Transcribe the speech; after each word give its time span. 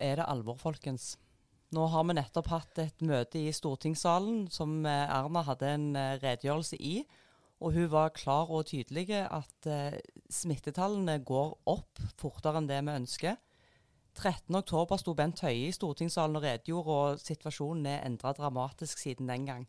Er 0.00 0.20
det 0.20 0.26
alvor, 0.28 0.56
folkens. 0.60 1.14
Nå 1.74 1.86
har 1.90 2.04
vi 2.06 2.14
nettopp 2.14 2.48
hatt 2.52 2.78
et 2.82 3.02
møte 3.02 3.40
i 3.40 3.52
stortingssalen 3.54 4.44
som 4.52 4.84
eh, 4.86 5.10
Erna 5.10 5.42
hadde 5.46 5.70
en 5.74 5.86
eh, 5.98 6.16
redegjørelse 6.22 6.78
i. 6.78 6.98
Og 7.64 7.74
hun 7.74 7.88
var 7.90 8.12
klar 8.14 8.50
og 8.52 8.66
tydelig 8.68 9.08
at 9.16 9.68
eh, 9.70 9.96
smittetallene 10.30 11.18
går 11.26 11.54
opp 11.70 12.02
fortere 12.20 12.60
enn 12.60 12.68
det 12.70 12.80
vi 12.84 12.96
ønsker. 13.00 13.38
13.10 14.14 15.00
sto 15.00 15.14
Bent 15.18 15.42
Høie 15.42 15.70
i 15.70 15.74
stortingssalen 15.74 16.38
og 16.38 16.44
redegjorde, 16.44 16.98
og 16.98 17.22
situasjonen 17.22 17.88
er 17.90 18.04
endra 18.06 18.34
dramatisk 18.36 19.00
siden 19.02 19.30
den 19.30 19.48
gang. 19.48 19.64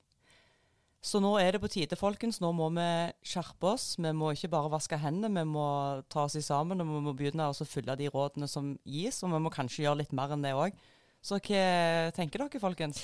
Så 1.06 1.20
nå 1.22 1.36
er 1.38 1.54
det 1.54 1.62
på 1.62 1.70
tide, 1.70 1.98
folkens. 2.00 2.40
Nå 2.42 2.50
må 2.58 2.72
vi 2.74 2.88
skjerpe 3.30 3.76
oss. 3.76 3.92
Vi 4.02 4.10
må 4.18 4.32
ikke 4.34 4.50
bare 4.56 4.72
vaske 4.74 4.98
hendene, 4.98 5.44
vi 5.44 5.54
må 5.54 5.68
ta 6.10 6.24
oss 6.26 6.38
sammen 6.42 6.82
og 6.82 6.90
vi 6.90 7.02
må 7.06 7.14
begynne 7.14 7.46
å 7.52 7.68
følge 7.70 7.98
de 8.00 8.10
rådene 8.10 8.50
som 8.50 8.72
gis. 8.90 9.22
Og 9.22 9.36
vi 9.36 9.42
må 9.44 9.54
kanskje 9.54 9.84
gjøre 9.86 10.02
litt 10.02 10.16
mer 10.18 10.34
enn 10.34 10.46
det 10.46 10.56
òg. 10.58 10.74
Så 11.22 11.38
hva 11.38 12.10
tenker 12.16 12.42
dere, 12.42 12.62
folkens? 12.62 13.04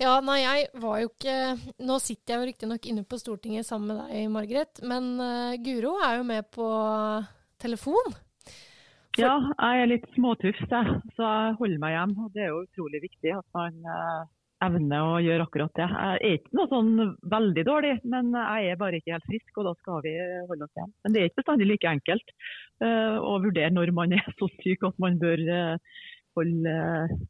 Ja, 0.00 0.16
nei, 0.24 0.40
jeg 0.40 0.64
var 0.82 0.98
jo 0.98 1.06
ikke 1.12 1.34
Nå 1.86 2.00
sitter 2.02 2.32
jeg 2.32 2.40
jo 2.40 2.46
riktignok 2.48 2.86
inne 2.90 3.04
på 3.06 3.18
Stortinget 3.20 3.68
sammen 3.68 3.92
med 3.92 4.00
deg, 4.00 4.30
Margaret. 4.32 4.80
Men 4.82 5.12
uh, 5.20 5.52
Guro 5.62 5.98
er 6.02 6.16
jo 6.18 6.28
med 6.30 6.48
på 6.54 6.68
telefon. 7.60 8.16
For... 9.14 9.20
Ja, 9.20 9.36
jeg 9.52 9.84
er 9.84 9.92
litt 9.92 10.08
småtufs, 10.16 10.64
jeg. 10.64 10.96
Så 11.14 11.28
jeg 11.28 11.58
holder 11.60 11.84
meg 11.84 11.94
hjemme. 11.98 12.24
Og 12.24 12.32
det 12.32 12.46
er 12.46 12.50
jo 12.54 12.64
utrolig 12.64 13.04
viktig 13.04 13.36
at 13.36 13.46
man 13.52 13.76
uh 13.84 14.24
evne 14.66 15.00
å 15.04 15.18
gjøre 15.22 15.46
akkurat 15.46 15.74
det. 15.78 15.86
Jeg 15.88 16.18
er 16.28 16.38
ikke 16.38 16.58
noe 16.58 16.70
sånn 16.70 16.92
veldig 17.34 17.64
dårlig, 17.68 17.92
men 18.10 18.32
jeg 18.36 18.72
er 18.72 18.80
bare 18.80 19.00
ikke 19.00 19.14
helt 19.16 19.28
frisk, 19.28 19.52
og 19.60 19.68
da 19.68 19.74
skal 19.80 20.02
vi 20.06 20.14
holde 20.50 20.68
oss 20.68 20.78
igjen. 20.78 20.94
Men 21.04 21.14
det 21.14 21.20
er 21.20 21.30
ikke 21.30 21.42
bestandig 21.42 21.68
like 21.70 21.92
enkelt 21.92 22.34
uh, 22.84 23.18
å 23.20 23.36
vurdere 23.44 23.74
når 23.74 23.94
man 23.96 24.16
er 24.16 24.26
så 24.38 24.48
syk 24.62 24.88
at 24.88 24.98
man 25.02 25.20
bør 25.22 25.44
uh, 25.48 26.00
holde, 26.38 26.74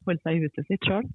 holde, 0.06 0.22
seg 0.22 0.38
i 0.38 0.46
huset 0.46 0.70
sitt 0.70 0.88
sjøl. 0.88 1.10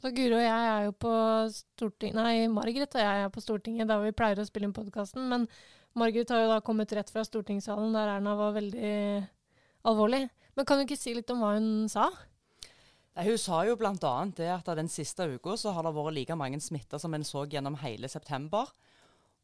Så 0.00 0.14
Guro 0.16 0.38
og 0.38 0.46
jeg 0.46 0.68
er 0.70 0.86
jo 0.86 0.94
på 0.96 1.12
Stortinget 1.52 2.16
Nei, 2.16 2.46
Margaret 2.48 2.94
og 2.96 3.02
jeg 3.04 3.24
er 3.26 3.32
på 3.34 3.42
Stortinget 3.44 3.90
der 3.90 4.00
vi 4.00 4.16
pleier 4.16 4.40
å 4.40 4.46
spille 4.48 4.70
inn 4.70 4.76
podkasten. 4.76 5.26
Men 5.28 5.44
Margaret 5.98 6.32
har 6.32 6.44
jo 6.44 6.52
da 6.54 6.60
kommet 6.64 6.92
rett 6.96 7.10
fra 7.12 7.24
stortingssalen 7.26 7.92
der 7.92 8.14
Erna 8.14 8.36
var 8.38 8.54
veldig 8.56 8.94
alvorlig. 9.90 10.24
Men 10.56 10.66
kan 10.68 10.80
du 10.80 10.86
ikke 10.86 10.98
si 10.98 11.12
litt 11.16 11.30
om 11.34 11.42
hva 11.44 11.54
hun 11.58 11.88
sa? 11.92 12.08
Hun 13.18 13.38
sa 13.42 13.64
jo 13.66 13.74
bl.a. 13.76 14.12
det 14.38 14.48
at 14.54 14.68
den 14.78 14.88
siste 14.88 15.26
uka 15.26 15.56
så 15.58 15.72
har 15.74 15.82
det 15.84 15.94
vært 15.96 16.14
like 16.14 16.36
mange 16.38 16.60
smitter 16.62 17.00
som 17.02 17.14
en 17.14 17.26
så 17.26 17.42
gjennom 17.50 17.78
hele 17.82 18.08
september. 18.08 18.70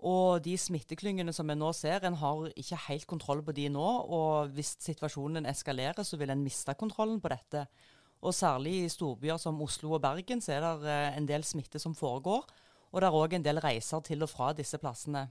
Og 0.06 0.45
de 0.45 0.55
smitteklyngene 0.61 1.33
som 1.33 1.48
vi 1.48 1.56
nå 1.56 1.72
ser, 1.75 2.05
en 2.05 2.19
har 2.20 2.47
ikke 2.53 2.78
helt 2.87 3.06
kontroll 3.09 3.42
på 3.42 3.55
de 3.56 3.67
nå. 3.72 3.87
Og 4.12 4.53
hvis 4.55 4.77
situasjonen 4.84 5.48
eskalerer, 5.48 6.05
så 6.05 6.19
vil 6.20 6.31
en 6.31 6.44
miste 6.44 6.75
kontrollen 6.78 7.20
på 7.20 7.33
dette. 7.33 7.64
Og 8.22 8.34
særlig 8.34 8.84
i 8.84 8.92
storbyer 8.92 9.41
som 9.41 9.61
Oslo 9.62 9.97
og 9.97 10.03
Bergen 10.05 10.41
så 10.41 10.56
er 10.56 10.64
det 10.64 10.92
eh, 10.92 11.17
en 11.17 11.28
del 11.28 11.44
smitte 11.44 11.81
som 11.83 11.94
foregår. 11.97 12.47
Og 12.92 13.03
det 13.03 13.09
er 13.09 13.19
òg 13.19 13.34
en 13.37 13.44
del 13.44 13.61
reiser 13.61 14.05
til 14.05 14.22
og 14.25 14.31
fra 14.31 14.53
disse 14.56 14.78
plassene. 14.81 15.27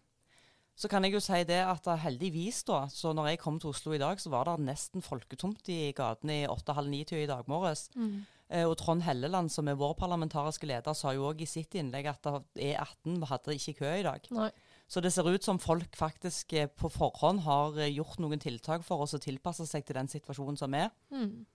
Så 0.75 0.89
kan 0.91 1.05
jeg 1.07 1.15
jo 1.15 1.23
si 1.23 1.39
det 1.47 1.61
at 1.63 1.87
heldigvis, 2.03 2.63
da, 2.67 2.81
så 2.91 3.13
når 3.15 3.31
jeg 3.31 3.41
kom 3.41 3.59
til 3.63 3.71
Oslo 3.71 3.93
i 3.95 4.01
dag, 4.01 4.19
så 4.19 4.31
var 4.33 4.49
det 4.49 4.65
nesten 4.67 5.03
folketomt 5.05 5.69
i 5.71 5.93
gatene 5.95 6.41
i 6.41 6.47
åtte-halv 6.51 6.91
ni-tida 6.91 7.23
i 7.23 7.29
dag 7.29 7.47
morges. 7.47 7.87
Mm. 7.95 8.25
Eh, 8.49 8.65
og 8.67 8.75
Trond 8.77 9.05
Helleland, 9.07 9.49
som 9.53 9.71
er 9.71 9.79
vår 9.79 9.95
parlamentariske 9.97 10.67
leder, 10.67 10.93
sa 10.93 11.15
jo 11.15 11.29
òg 11.31 11.41
i 11.41 11.49
sitt 11.49 11.77
innlegg 11.79 12.11
at 12.11 12.27
E18 12.27 13.23
hadde 13.31 13.55
ikke 13.55 13.77
kø 13.79 13.93
i 14.01 14.05
dag. 14.05 14.27
Nei. 14.35 14.51
Så 14.87 15.01
det 15.01 15.13
ser 15.15 15.25
ut 15.31 15.43
som 15.43 15.57
folk 15.61 15.97
faktisk 15.97 16.53
eh, 16.53 16.69
på 16.69 16.91
forhånd 16.93 17.41
har 17.47 17.79
eh, 17.79 17.93
gjort 17.95 18.19
noen 18.21 18.41
tiltak 18.41 18.85
for 18.85 19.01
oss 19.05 19.15
å 19.17 19.21
tilpasse 19.21 19.65
seg 19.69 19.85
til 19.85 19.97
den 19.97 20.11
situasjonen 20.11 20.59
som 20.59 20.75
er. 20.77 20.91
Mm. 21.09 21.45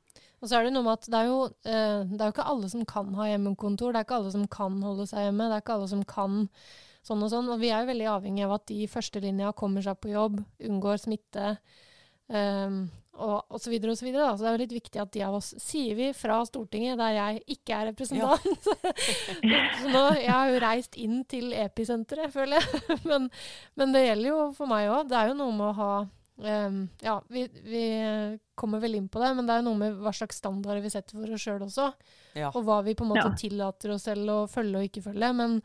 Og 0.40 0.48
så 0.48 0.56
er 0.56 0.66
Det 0.66 0.72
noe 0.74 0.86
med 0.86 0.96
at 0.96 1.06
det 1.12 1.18
er, 1.20 1.28
jo, 1.28 1.40
eh, 1.68 2.02
det 2.10 2.18
er 2.18 2.30
jo 2.30 2.34
ikke 2.34 2.50
alle 2.50 2.70
som 2.72 2.84
kan 2.88 3.12
ha 3.14 3.28
hjemmekontor. 3.28 3.92
Det 3.92 4.00
er 4.00 4.08
ikke 4.08 4.18
alle 4.18 4.32
som 4.34 4.46
kan 4.50 4.80
holde 4.82 5.06
seg 5.06 5.28
hjemme. 5.28 5.46
Det 5.46 5.58
er 5.58 5.62
ikke 5.62 5.76
alle 5.76 5.90
som 5.92 6.06
kan 6.08 6.46
sånn 7.06 7.26
og 7.26 7.32
sånn. 7.32 7.50
Og 7.52 7.60
vi 7.62 7.72
er 7.72 7.84
jo 7.84 7.92
veldig 7.92 8.08
avhengig 8.14 8.46
av 8.46 8.56
at 8.58 8.66
de 8.70 8.82
i 8.84 8.90
førstelinja 8.90 9.54
kommer 9.58 9.84
seg 9.84 10.00
på 10.00 10.12
jobb, 10.12 10.40
unngår 10.68 11.00
smitte. 11.04 11.54
Um, 12.30 12.84
og 13.20 13.52
osv. 13.52 13.74
Så, 13.74 13.96
så, 13.98 14.06
videre, 14.06 14.28
så 14.36 14.44
det 14.44 14.48
er 14.48 14.54
jo 14.54 14.62
litt 14.62 14.76
viktig 14.76 15.00
at 15.02 15.12
de 15.14 15.24
av 15.26 15.36
oss 15.40 15.50
sier 15.60 15.96
vi 15.98 16.10
fra 16.16 16.38
Stortinget, 16.46 16.98
der 17.00 17.16
jeg 17.16 17.42
ikke 17.56 17.76
er 17.76 17.90
representant. 17.90 18.70
Ja. 18.70 18.94
så 19.82 19.90
nå, 19.92 20.04
Jeg 20.20 20.32
har 20.32 20.52
jo 20.52 20.62
reist 20.64 20.96
inn 21.00 21.20
til 21.30 21.52
episenteret, 21.56 22.32
føler 22.34 22.60
jeg. 22.60 22.80
men, 23.10 23.28
men, 23.76 23.92
det 23.96 24.06
gjelder 24.06 24.32
jo 24.32 24.40
for 24.56 24.70
meg 24.70 24.88
òg. 24.92 25.10
Det 25.10 25.20
er 25.20 25.32
jo 25.32 25.36
noe 25.42 25.56
med 25.58 25.66
å 25.68 25.76
ha 25.80 25.92
um, 26.00 26.80
Ja, 27.04 27.18
vi, 27.28 27.44
vi, 27.66 27.84
kommer 28.60 28.82
vel 28.82 28.98
inn 28.98 29.08
på 29.08 29.20
det, 29.22 29.30
men 29.36 29.46
det 29.48 29.54
er 29.54 29.62
jo 29.62 29.70
noe 29.70 29.80
med 29.80 30.02
hva 30.04 30.12
slags 30.16 30.40
standarder 30.40 30.82
vi 30.84 30.92
setter 30.92 31.16
for 31.16 31.36
oss 31.36 31.44
sjøl 31.44 31.62
også. 31.64 31.92
Ja. 32.38 32.52
Og 32.54 32.64
hva 32.66 32.80
vi 32.86 32.96
på 32.96 33.06
en 33.06 33.14
måte 33.14 33.28
ja. 33.28 33.38
tillater 33.40 33.96
oss 33.96 34.04
selv 34.08 34.32
å 34.32 34.42
følge 34.50 34.80
og 34.80 34.90
ikke 34.90 35.04
følge. 35.10 35.32
Men 35.36 35.60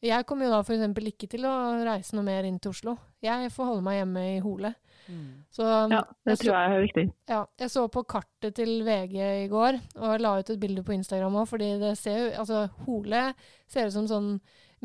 jeg 0.00 0.26
kommer 0.28 0.48
jo 0.48 0.52
da 0.54 0.60
f.eks. 0.64 1.08
ikke 1.10 1.28
til 1.28 1.44
å 1.48 1.54
reise 1.84 2.16
noe 2.16 2.24
mer 2.24 2.46
inn 2.48 2.58
til 2.62 2.72
Oslo. 2.72 2.96
Jeg 3.20 3.50
får 3.52 3.68
holde 3.68 3.84
meg 3.84 3.98
hjemme 3.98 4.22
i 4.30 4.38
Hole. 4.44 4.72
Mm. 5.10 5.42
Så, 5.52 5.66
ja, 5.90 6.00
det 6.26 6.36
tror 6.40 6.54
jeg 6.54 6.70
er 6.70 6.84
viktig. 6.84 7.04
Ja, 7.28 7.40
jeg 7.60 7.72
så 7.72 7.84
på 7.92 8.04
kartet 8.08 8.56
til 8.56 8.72
VG 8.86 9.16
i 9.44 9.48
går, 9.50 9.80
og 10.00 10.22
la 10.22 10.36
ut 10.38 10.52
et 10.52 10.60
bilde 10.62 10.84
på 10.86 10.94
Instagram 10.96 11.40
òg, 11.42 11.48
fordi 11.50 11.72
det 11.82 11.94
ser 12.00 12.18
jo 12.20 12.28
Altså, 12.40 12.62
Hole 12.86 13.24
ser 13.70 13.90
ut 13.90 13.96
som 13.96 14.08
sånn 14.10 14.30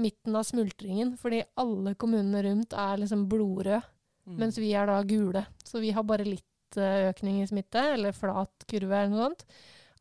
midten 0.01 0.35
av 0.35 0.43
smultringen, 0.47 1.13
fordi 1.19 1.43
alle 1.61 1.93
kommunene 1.99 2.41
rundt 2.49 2.75
er 2.75 2.99
liksom 2.99 3.27
blodrøde, 3.31 3.79
mm. 4.27 4.35
mens 4.41 4.59
vi 4.59 4.73
er 4.75 4.89
da 4.89 4.97
gule. 5.07 5.45
Så 5.63 5.79
vi 5.83 5.93
har 5.95 6.03
bare 6.07 6.27
litt 6.27 6.79
eh, 6.79 7.07
økning 7.11 7.39
i 7.39 7.47
smitte, 7.47 7.85
eller 7.95 8.15
flat 8.15 8.67
kurve 8.67 8.99
eller 8.99 9.13
noe 9.13 9.29
sånt. 9.29 9.47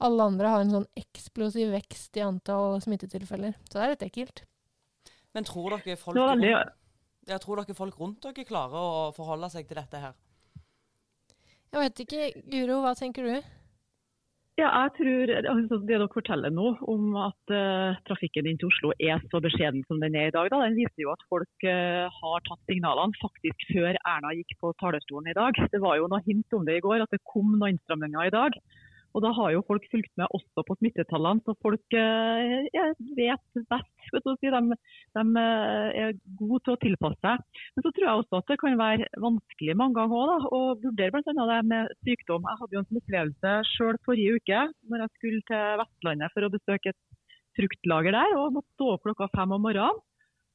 Alle 0.02 0.26
andre 0.26 0.50
har 0.50 0.64
en 0.64 0.74
sånn 0.74 0.88
eksplosiv 0.98 1.70
vekst 1.76 2.18
i 2.18 2.24
antall 2.24 2.80
smittetilfeller. 2.82 3.54
Så 3.68 3.78
det 3.78 3.84
er 3.84 3.94
litt 3.94 4.08
ekkelt. 4.08 4.42
Men 5.34 5.46
tror 5.48 5.74
dere 5.74 5.96
folk, 5.98 6.18
rundt, 6.18 6.46
ja, 7.26 7.40
tror 7.42 7.62
dere 7.62 7.74
folk 7.76 7.98
rundt 7.98 8.22
dere 8.22 8.46
klarer 8.46 8.78
å 8.78 9.10
forholde 9.16 9.50
seg 9.50 9.66
til 9.68 9.80
dette 9.80 10.00
her? 10.00 10.14
Jeg 11.74 11.82
vet 11.82 12.02
ikke. 12.04 12.26
Guro, 12.52 12.80
hva 12.84 12.94
tenker 12.94 13.26
du? 13.26 13.54
Ja, 14.54 14.68
jeg 14.84 14.90
tror 14.98 15.30
altså, 15.34 15.80
Det 15.82 15.88
dere 15.88 16.06
forteller 16.14 16.52
nå 16.54 16.68
om 16.86 17.16
at 17.18 17.50
uh, 17.50 17.96
trafikken 18.06 18.46
inn 18.46 18.60
til 18.60 18.70
Oslo 18.70 18.92
er 19.02 19.18
så 19.32 19.40
beskjeden 19.42 19.82
som 19.88 19.98
den 19.98 20.14
er 20.14 20.30
i 20.30 20.34
dag, 20.36 20.46
da, 20.52 20.60
den 20.62 20.78
viser 20.78 21.02
jo 21.02 21.10
at 21.10 21.24
folk 21.26 21.66
uh, 21.66 22.06
har 22.20 22.44
tatt 22.46 22.62
signalene 22.70 23.18
faktisk 23.18 23.66
før 23.72 23.98
Erna 23.98 24.30
gikk 24.38 24.54
på 24.60 24.70
talerstolen 24.78 25.32
i 25.32 25.34
dag. 25.34 25.58
Det 25.72 25.82
var 25.82 25.98
jo 25.98 26.06
noe 26.12 26.22
hint 26.28 26.54
om 26.54 26.62
det 26.68 26.78
i 26.78 26.84
går, 26.86 27.02
at 27.02 27.10
det 27.10 27.24
kom 27.26 27.56
noen 27.56 27.74
innstramminger 27.74 28.30
i 28.30 28.34
dag. 28.36 28.60
Og 29.14 29.22
Da 29.22 29.30
har 29.30 29.52
jo 29.54 29.62
folk 29.66 29.84
fulgt 29.92 30.10
med 30.18 30.32
også 30.34 30.64
på 30.66 30.74
smittetallene, 30.80 31.42
så 31.46 31.54
folk 31.62 31.96
eh, 31.98 32.66
vet 33.14 33.60
best. 33.70 33.90
Si. 34.04 34.50
De, 34.50 34.60
de, 35.16 35.22
eh, 35.40 36.00
er 36.02 36.16
gode 36.38 36.60
til 36.64 36.74
å 36.74 36.80
tilpasse 36.82 37.20
seg. 37.22 37.44
Men 37.76 37.86
så 37.86 37.92
tror 37.94 38.06
jeg 38.08 38.22
også 38.22 38.40
at 38.40 38.50
det 38.50 38.58
kan 38.60 38.78
være 38.80 39.08
vanskelig 39.22 39.76
mange 39.78 39.96
ganger 40.00 40.18
også, 40.18 40.32
da, 40.32 40.50
å 40.58 40.60
vurdere 40.82 41.14
bl.a. 41.14 41.46
det 41.52 41.60
med 41.70 41.92
sykdom. 42.08 42.48
Jeg 42.50 42.60
hadde 42.62 42.76
jo 42.76 42.82
en 42.82 43.02
opplevelse 43.02 43.54
selv 43.74 44.02
forrige 44.08 44.40
uke 44.40 44.64
når 44.90 45.04
jeg 45.04 45.14
skulle 45.18 45.46
til 45.50 45.78
Vestlandet 45.82 46.34
for 46.34 46.46
å 46.46 46.52
besøke 46.56 46.92
et 46.92 47.00
fruktlager 47.54 48.18
der. 48.18 48.34
og 48.40 48.58
måtte 48.58 48.74
stå 48.74 48.90
opp 48.96 49.06
klokka 49.06 49.30
fem 49.36 49.54
om 49.54 49.64
morgenen. 49.68 50.02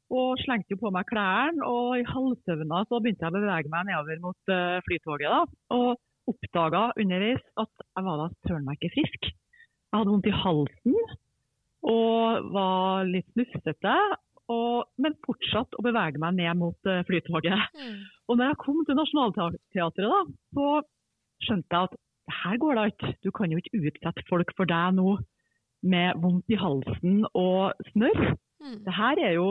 Og 0.10 0.40
slengte 0.42 0.74
på 0.82 0.90
meg 0.90 1.06
klærne, 1.06 1.62
og 1.62 2.00
i 2.00 2.06
halvsøvna 2.10 2.82
begynte 2.90 3.28
jeg 3.28 3.30
å 3.30 3.36
bevege 3.36 3.70
meg 3.70 3.92
nedover 3.92 4.24
mot 4.24 4.50
uh, 4.50 4.80
flytoget. 4.88 5.30
da. 5.30 5.44
Og 5.78 6.00
oppdaga 6.32 6.90
underveis 7.00 7.44
at 7.60 7.86
jeg 7.86 8.06
var 8.06 8.22
da 8.22 8.30
søren 8.48 8.66
meg 8.68 8.80
ikke 8.80 8.96
frisk. 8.98 9.30
Jeg 9.30 9.98
hadde 9.98 10.14
vondt 10.14 10.30
i 10.30 10.36
halsen 10.44 10.98
og 11.90 12.50
var 12.54 13.08
litt 13.10 13.30
snufsete. 13.34 13.96
men 14.98 15.16
fortsatt 15.26 15.76
å 15.78 15.84
bevege 15.86 16.20
meg 16.22 16.38
ned 16.40 16.58
mot 16.58 16.90
uh, 16.90 17.04
flytoget. 17.06 17.60
Mm. 17.78 18.00
Og 18.28 18.38
når 18.38 18.50
jeg 18.50 18.62
kom 18.64 18.80
til 18.86 18.98
Nationaltheatret, 18.98 20.10
da, 20.10 20.22
så 20.58 20.70
skjønte 21.46 21.76
jeg 21.76 21.90
at 21.90 21.98
det 22.30 22.38
her 22.44 22.58
går 22.62 22.78
da 22.78 22.86
ikke. 22.90 23.12
Du 23.26 23.30
kan 23.34 23.52
jo 23.54 23.62
ikke 23.62 23.82
utsette 23.90 24.26
folk 24.30 24.54
for 24.58 24.70
deg 24.70 24.98
nå 24.98 25.18
med 25.90 26.18
vondt 26.22 26.50
i 26.52 26.58
halsen 26.60 27.24
og 27.34 27.78
snørr. 27.94 28.34
Mm. 28.60 28.82
Det 28.86 28.94
her 28.94 29.22
er 29.24 29.38
jo 29.38 29.48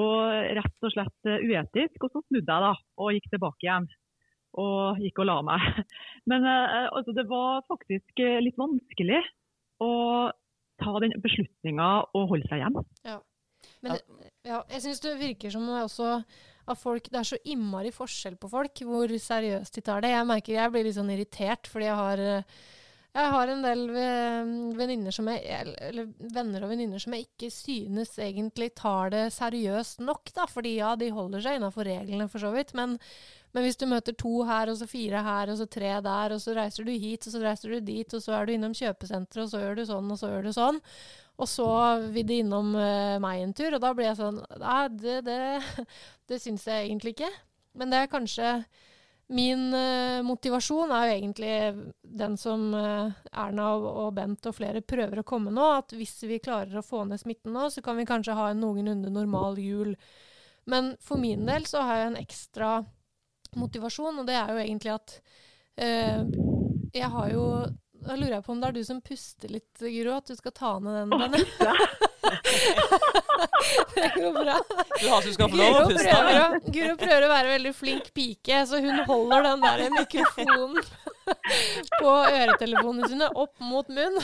rett 0.58 0.85
og 0.85 0.93
slett 0.94 1.31
eh, 1.31 1.47
uetisk. 1.47 2.02
Og 2.05 2.12
så 2.12 2.23
snudde 2.26 2.44
jeg 2.44 2.67
da 2.67 2.75
og 2.75 3.14
gikk 3.17 3.31
tilbake 3.32 3.67
igjen 3.67 3.88
og 4.56 5.00
gikk 5.03 5.23
og 5.23 5.29
la 5.29 5.39
meg. 5.47 5.65
Men 6.31 6.47
uh, 6.47 6.89
altså, 6.97 7.15
det 7.17 7.27
var 7.31 7.65
faktisk 7.69 8.23
uh, 8.25 8.39
litt 8.45 8.59
vanskelig 8.61 9.23
å 9.85 9.93
ta 10.79 10.95
den 11.03 11.15
beslutninga 11.23 11.89
og 12.15 12.31
holde 12.33 12.49
seg 12.50 12.62
hjemme. 12.62 12.85
Ja. 13.06 13.19
Men 13.83 13.99
ja, 14.47 14.62
jeg 14.71 14.85
syns 14.85 15.03
det 15.03 15.19
virker 15.19 15.53
som 15.53 15.67
også 15.75 16.12
at 16.69 16.81
folk, 16.81 17.09
det 17.11 17.21
er 17.21 17.29
så 17.31 17.39
innmari 17.49 17.91
forskjell 17.95 18.37
på 18.41 18.50
folk 18.53 18.83
hvor 18.87 19.11
seriøst 19.11 19.79
de 19.79 19.85
tar 19.85 20.05
det. 20.05 20.12
Jeg 20.15 20.29
merker 20.29 20.59
jeg 20.59 20.75
blir 20.75 20.87
litt 20.87 20.99
sånn 20.99 21.15
irritert 21.15 21.71
fordi 21.71 21.89
jeg 21.89 22.03
har 22.03 22.25
uh, 22.25 22.59
Jeg 23.19 23.31
har 23.33 23.50
en 23.50 23.65
del 23.65 25.12
som 25.17 25.31
jeg, 25.33 25.41
eller 25.89 26.11
venner 26.35 26.62
og 26.62 26.71
venninner 26.71 27.00
som 27.03 27.15
jeg 27.17 27.25
ikke 27.27 27.49
synes 27.50 28.12
egentlig 28.21 28.69
tar 28.79 29.11
det 29.11 29.25
seriøst 29.35 30.05
nok. 30.05 30.31
da, 30.37 30.47
fordi 30.47 30.77
ja, 30.77 30.95
de 30.95 31.09
holder 31.11 31.43
seg 31.43 31.59
innafor 31.59 31.89
reglene 31.89 32.29
for 32.29 32.39
så 32.45 32.53
vidt. 32.55 32.75
Men, 32.79 32.99
men, 33.55 33.65
hvis 33.65 33.79
du 33.81 33.87
møter 33.89 34.17
to 34.19 34.43
her, 34.49 34.71
og 34.71 34.77
så 34.81 34.89
fire 34.89 35.23
her, 35.25 35.53
og 35.53 35.61
så 35.61 35.67
tre 35.71 35.95
der, 36.05 36.35
og 36.35 36.43
så 36.43 36.55
reiser 36.56 36.85
du 36.85 36.93
hit, 36.93 37.27
og 37.27 37.35
så 37.35 37.41
reiser 37.43 37.73
du 37.73 37.81
dit, 37.87 38.15
og 38.15 38.23
så 38.25 38.35
er 38.37 38.47
du 38.47 38.53
innom 38.55 38.77
kjøpesenteret, 38.77 39.47
og 39.47 39.53
så 39.53 39.62
gjør 39.62 39.79
du 39.79 39.87
sånn, 39.89 40.12
og 40.12 40.21
så 40.21 40.33
gjør 40.33 40.49
du 40.49 40.53
sånn. 40.56 40.83
Og 41.39 41.47
så 41.47 41.69
vil 42.11 42.27
de 42.27 42.41
innom 42.43 42.75
uh, 42.75 43.17
meg 43.23 43.45
en 43.45 43.55
tur, 43.56 43.77
og 43.77 43.83
da 43.83 43.95
blir 43.95 44.11
jeg 44.11 44.19
sånn 44.19 44.41
Nei, 44.59 44.83
det, 44.99 45.21
det, 45.29 45.39
det 46.31 46.41
syns 46.43 46.67
jeg 46.67 46.89
egentlig 46.89 47.15
ikke. 47.15 47.31
Men 47.79 47.95
det 47.95 48.03
er 48.03 48.11
kanskje 48.11 48.53
Min 49.31 49.69
uh, 49.71 50.25
motivasjon 50.27 50.91
er 50.97 51.06
jo 51.06 51.17
egentlig 51.19 51.53
den 52.03 52.35
som 52.41 52.73
uh, 52.75 53.12
Erna 53.29 53.69
og, 53.77 53.87
og, 53.93 54.11
Bent 54.17 54.49
og 54.50 54.56
flere 54.56 54.83
prøver 54.83 55.21
å 55.21 55.27
komme 55.29 55.53
nå. 55.55 55.67
At 55.79 55.95
hvis 55.95 56.17
vi 56.27 56.41
klarer 56.43 56.81
å 56.81 56.85
få 56.85 57.05
ned 57.06 57.23
smitten 57.23 57.55
nå, 57.55 57.69
så 57.71 57.85
kan 57.85 58.00
vi 58.00 58.09
kanskje 58.09 58.37
ha 58.39 58.50
en 58.50 58.62
noenlunde 58.65 59.12
normal 59.12 59.61
jul. 59.62 59.95
Men 60.69 60.95
for 61.05 61.21
min 61.21 61.47
del 61.49 61.69
så 61.69 61.85
har 61.87 62.00
jeg 62.00 62.11
en 62.11 62.23
ekstra 62.25 62.73
motivasjon, 63.56 64.21
og 64.21 64.27
det 64.29 64.37
er 64.37 64.53
jo 64.53 64.62
egentlig 64.65 64.93
at 64.95 65.15
uh, 65.81 66.23
jeg 66.95 67.11
har 67.12 67.31
jo 67.33 67.45
Da 67.99 68.15
lurer 68.17 68.39
jeg 68.39 68.45
på 68.47 68.53
om 68.55 68.61
det 68.61 68.69
er 68.69 68.77
du 68.77 68.85
som 68.87 69.00
puster 69.05 69.50
litt, 69.53 69.73
Guro, 69.81 70.17
at 70.17 70.29
du 70.31 70.37
skal 70.39 70.55
ta 70.55 70.77
ned 70.79 71.00
den. 71.00 71.11
denne. 71.19 71.41
Det 73.94 74.08
går 74.14 74.32
bra. 74.32 74.56
Du 75.00 75.08
har, 75.08 75.28
skal 75.32 75.50
få 75.50 75.56
lov 75.58 75.76
å 75.76 75.84
puste. 75.90 76.08
Prøver, 76.08 76.58
Guro 76.75 76.96
prøver 77.00 77.26
å 77.26 77.30
være 77.32 77.52
veldig 77.54 77.75
flink 77.76 78.10
pike, 78.16 78.64
så 78.69 78.80
hun 78.82 79.04
holder 79.08 79.48
den 79.50 79.64
der 79.64 79.84
mikrofonen 79.94 80.82
på 81.98 82.10
øretelefonene 82.10 83.08
sine 83.10 83.28
opp 83.38 83.54
mot 83.62 83.88
munn. 83.92 84.19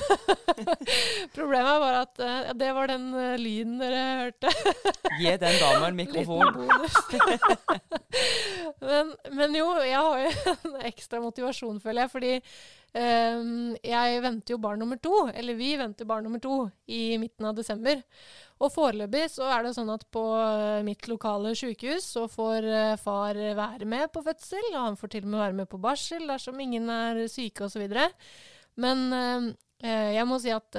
Problemet 1.37 1.83
bare 1.85 2.05
at 2.05 2.23
ja, 2.25 2.55
det 2.57 2.71
var 2.77 2.91
den 2.93 3.11
uh, 3.15 3.35
lyden 3.41 3.77
dere 3.83 4.05
hørte. 4.23 4.55
Gi 5.21 5.35
den 5.41 5.59
dama 5.61 5.91
en 5.91 5.99
mikrofon. 5.99 6.65
men, 8.81 9.13
men, 9.33 9.59
jo, 9.59 9.69
jeg 9.85 9.99
har 9.99 10.25
jo 10.25 10.33
en 10.55 10.81
ekstra 10.91 11.23
motivasjon, 11.25 11.83
føler 11.85 12.05
jeg, 12.05 12.15
fordi 12.15 12.35
jeg 12.95 14.19
venter 14.23 14.55
jo 14.55 14.61
barn 14.63 14.79
nummer 14.79 14.99
to, 15.03 15.25
eller 15.35 15.57
vi 15.59 15.73
venter 15.77 16.07
barn 16.07 16.23
nummer 16.27 16.39
to 16.43 16.69
i 16.87 17.17
midten 17.19 17.49
av 17.49 17.57
desember. 17.59 18.03
Og 18.63 18.71
foreløpig 18.71 19.25
så 19.33 19.49
er 19.51 19.65
det 19.67 19.73
sånn 19.75 19.91
at 19.91 20.05
på 20.15 20.23
eh, 20.39 20.85
mitt 20.87 21.09
lokale 21.11 21.57
sykehus 21.59 22.07
så 22.15 22.29
får 22.31 22.69
uh, 22.71 22.95
far 23.01 23.35
være 23.59 23.89
med 23.91 24.13
på 24.15 24.23
fødsel, 24.23 24.69
og 24.73 24.81
han 24.85 24.99
får 25.01 25.15
til 25.17 25.27
og 25.27 25.33
med 25.33 25.43
være 25.43 25.59
med 25.59 25.71
på 25.73 25.81
barsel 25.83 26.29
dersom 26.31 26.63
ingen 26.63 26.87
er 26.93 27.25
syke 27.33 27.67
osv. 27.67 27.83
Men 28.79 29.05
uh, 29.11 29.51
jeg 29.83 30.25
må 30.31 30.39
si 30.41 30.55
at 30.55 30.79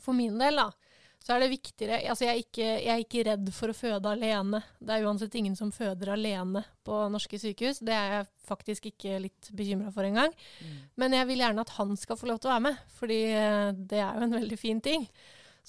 for 0.00 0.16
min 0.16 0.38
del, 0.40 0.56
da, 0.56 0.70
så 1.20 1.34
er 1.34 1.42
det 1.42 1.50
viktigere 1.52 1.98
Altså, 2.08 2.24
jeg 2.24 2.32
er, 2.32 2.44
ikke, 2.44 2.66
jeg 2.66 2.92
er, 2.92 3.02
ikke, 3.04 3.24
redd 3.28 3.50
for 3.54 3.72
å 3.72 3.76
føde 3.76 4.12
alene. 4.14 4.62
Det 4.80 4.94
er 4.94 5.08
uansett 5.08 5.34
ingen 5.36 5.56
som 5.58 5.72
føder 5.74 6.14
alene 6.14 6.62
på 6.86 7.02
norske 7.12 7.38
sykehus. 7.40 7.82
Det 7.84 7.94
er 7.94 8.14
jeg 8.16 8.30
faktisk 8.48 8.88
ikke 8.90 9.18
litt 9.26 9.50
bekymra 9.56 9.92
for 9.94 10.08
engang. 10.08 10.32
Mm. 10.64 10.78
Men 11.02 11.18
jeg 11.18 11.28
vil 11.28 11.44
gjerne 11.44 11.66
at 11.66 11.74
han 11.76 11.92
skal 12.00 12.18
få 12.18 12.30
lov 12.30 12.40
til 12.40 12.50
å 12.50 12.54
være 12.54 12.66
med, 12.70 12.80
fordi 12.96 13.20
eh, 13.36 13.68
det 13.76 14.00
er 14.00 14.16
jo 14.16 14.26
en 14.26 14.40
veldig 14.40 14.58
fin 14.58 14.80
ting. 14.84 15.06